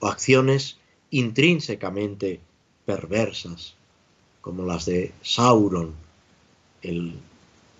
o 0.00 0.06
acciones 0.06 0.78
intrínsecamente 1.10 2.40
perversas 2.84 3.74
como 4.40 4.64
las 4.64 4.84
de 4.84 5.12
Sauron, 5.22 5.94
el 6.82 7.18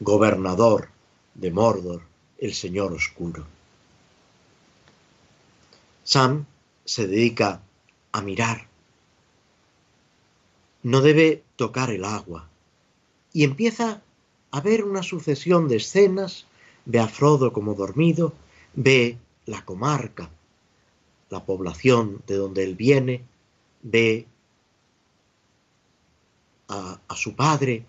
gobernador 0.00 0.88
de 1.34 1.50
Mordor, 1.50 2.02
el 2.38 2.54
Señor 2.54 2.92
Oscuro. 2.92 3.44
Sam 6.04 6.46
se 6.84 7.06
dedica 7.06 7.60
a 8.12 8.22
mirar. 8.22 8.66
No 10.82 11.00
debe 11.00 11.42
tocar 11.56 11.90
el 11.90 12.04
agua. 12.04 12.48
Y 13.32 13.44
empieza 13.44 14.02
a 14.50 14.60
ver 14.60 14.84
una 14.84 15.02
sucesión 15.02 15.66
de 15.68 15.76
escenas, 15.76 16.46
ve 16.84 17.00
a 17.00 17.08
Frodo 17.08 17.52
como 17.52 17.74
dormido, 17.74 18.32
ve 18.74 19.18
la 19.46 19.64
comarca, 19.64 20.30
la 21.30 21.44
población 21.44 22.22
de 22.26 22.36
donde 22.36 22.64
él 22.64 22.74
viene, 22.74 23.24
ve 23.82 24.26
a, 26.68 27.00
a 27.08 27.16
su 27.16 27.34
padre, 27.34 27.84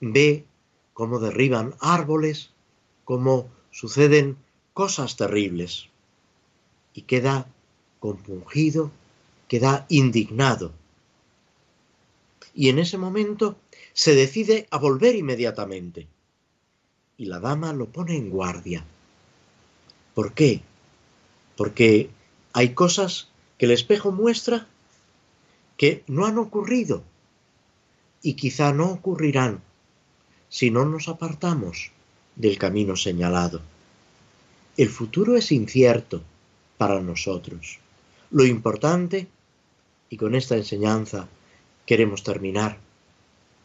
ve 0.00 0.44
cómo 0.92 1.18
derriban 1.18 1.74
árboles, 1.80 2.50
cómo 3.04 3.48
suceden 3.70 4.36
cosas 4.72 5.16
terribles. 5.16 5.88
Y 6.94 7.02
queda 7.02 7.48
compungido, 7.98 8.90
queda 9.48 9.86
indignado. 9.88 10.72
Y 12.54 12.68
en 12.68 12.78
ese 12.78 12.98
momento 12.98 13.56
se 13.92 14.14
decide 14.14 14.68
a 14.70 14.78
volver 14.78 15.16
inmediatamente. 15.16 16.06
Y 17.16 17.26
la 17.26 17.40
dama 17.40 17.72
lo 17.72 17.86
pone 17.86 18.16
en 18.16 18.30
guardia. 18.30 18.84
¿Por 20.14 20.32
qué? 20.34 20.60
Porque 21.56 22.10
hay 22.52 22.74
cosas 22.74 23.28
que 23.58 23.66
el 23.66 23.72
espejo 23.72 24.12
muestra 24.12 24.66
que 25.76 26.04
no 26.06 26.26
han 26.26 26.38
ocurrido 26.38 27.02
y 28.22 28.34
quizá 28.34 28.72
no 28.72 28.90
ocurrirán 28.90 29.60
si 30.48 30.70
no 30.70 30.84
nos 30.84 31.08
apartamos 31.08 31.90
del 32.36 32.58
camino 32.58 32.96
señalado. 32.96 33.60
El 34.76 34.88
futuro 34.88 35.36
es 35.36 35.52
incierto 35.52 36.22
para 36.78 37.00
nosotros. 37.00 37.78
Lo 38.30 38.44
importante, 38.44 39.28
y 40.10 40.16
con 40.16 40.34
esta 40.34 40.56
enseñanza 40.56 41.28
queremos 41.86 42.22
terminar, 42.22 42.78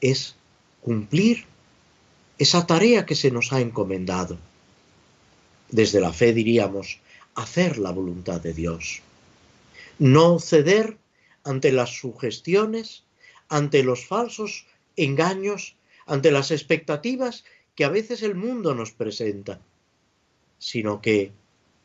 es 0.02 0.36
cumplir 0.82 1.46
esa 2.40 2.66
tarea 2.66 3.06
que 3.06 3.16
se 3.16 3.30
nos 3.30 3.54
ha 3.54 3.62
encomendado. 3.62 4.38
Desde 5.70 6.02
la 6.02 6.12
fe 6.12 6.34
diríamos, 6.34 7.00
hacer 7.36 7.78
la 7.78 7.92
voluntad 7.92 8.42
de 8.42 8.54
Dios. 8.54 9.02
No 10.00 10.40
ceder 10.40 10.98
ante 11.44 11.72
las 11.72 11.92
sugestiones, 11.92 13.04
ante 13.50 13.84
los 13.84 14.06
falsos 14.06 14.66
engaños 14.96 15.76
ante 16.10 16.32
las 16.32 16.52
expectativas 16.52 17.46
que 17.76 17.86
a 17.86 17.90
veces 17.90 18.24
el 18.24 18.36
mundo 18.36 18.74
nos 18.76 18.92
presenta, 18.92 19.60
sino 20.58 21.02
que 21.02 21.32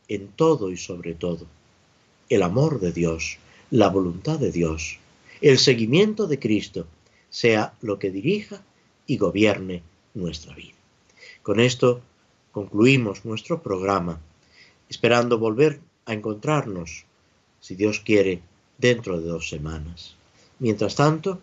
en 0.09 0.29
todo 0.29 0.71
y 0.71 0.77
sobre 0.77 1.15
todo, 1.15 1.47
el 2.31 2.43
amor 2.43 2.81
de 2.81 2.91
Dios, 2.91 3.37
la 3.71 3.91
voluntad 3.91 4.39
de 4.39 4.51
Dios, 4.51 4.99
el 5.41 5.59
seguimiento 5.59 6.27
de 6.27 6.39
Cristo, 6.39 6.87
sea 7.29 7.75
lo 7.83 7.99
que 7.99 8.11
dirija 8.11 8.63
y 9.07 9.19
gobierne 9.19 9.83
nuestra 10.15 10.55
vida. 10.55 10.77
Con 11.43 11.61
esto 11.61 12.01
concluimos 12.53 13.25
nuestro 13.25 13.63
programa, 13.63 14.21
esperando 14.89 15.39
volver 15.39 15.81
a 16.07 16.13
encontrarnos, 16.13 17.05
si 17.61 17.75
Dios 17.75 18.01
quiere, 18.01 18.41
dentro 18.79 19.21
de 19.21 19.29
dos 19.29 19.49
semanas. 19.49 20.17
Mientras 20.59 20.95
tanto, 20.95 21.41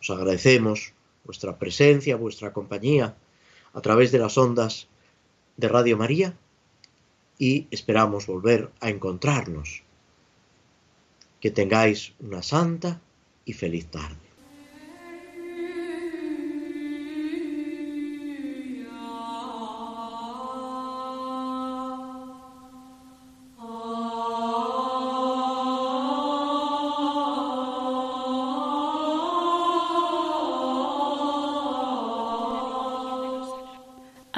os 0.00 0.10
agradecemos 0.10 0.92
vuestra 1.24 1.58
presencia, 1.58 2.16
vuestra 2.16 2.52
compañía 2.52 3.14
a 3.72 3.80
través 3.80 4.10
de 4.12 4.18
las 4.18 4.36
ondas 4.36 4.88
de 5.56 5.68
Radio 5.68 5.96
María 5.96 6.34
y 7.38 7.66
esperamos 7.70 8.26
volver 8.26 8.70
a 8.80 8.90
encontrarnos. 8.90 9.82
Que 11.40 11.50
tengáis 11.50 12.12
una 12.20 12.42
santa 12.42 13.00
y 13.44 13.52
feliz 13.52 13.86
tarde. 13.86 14.29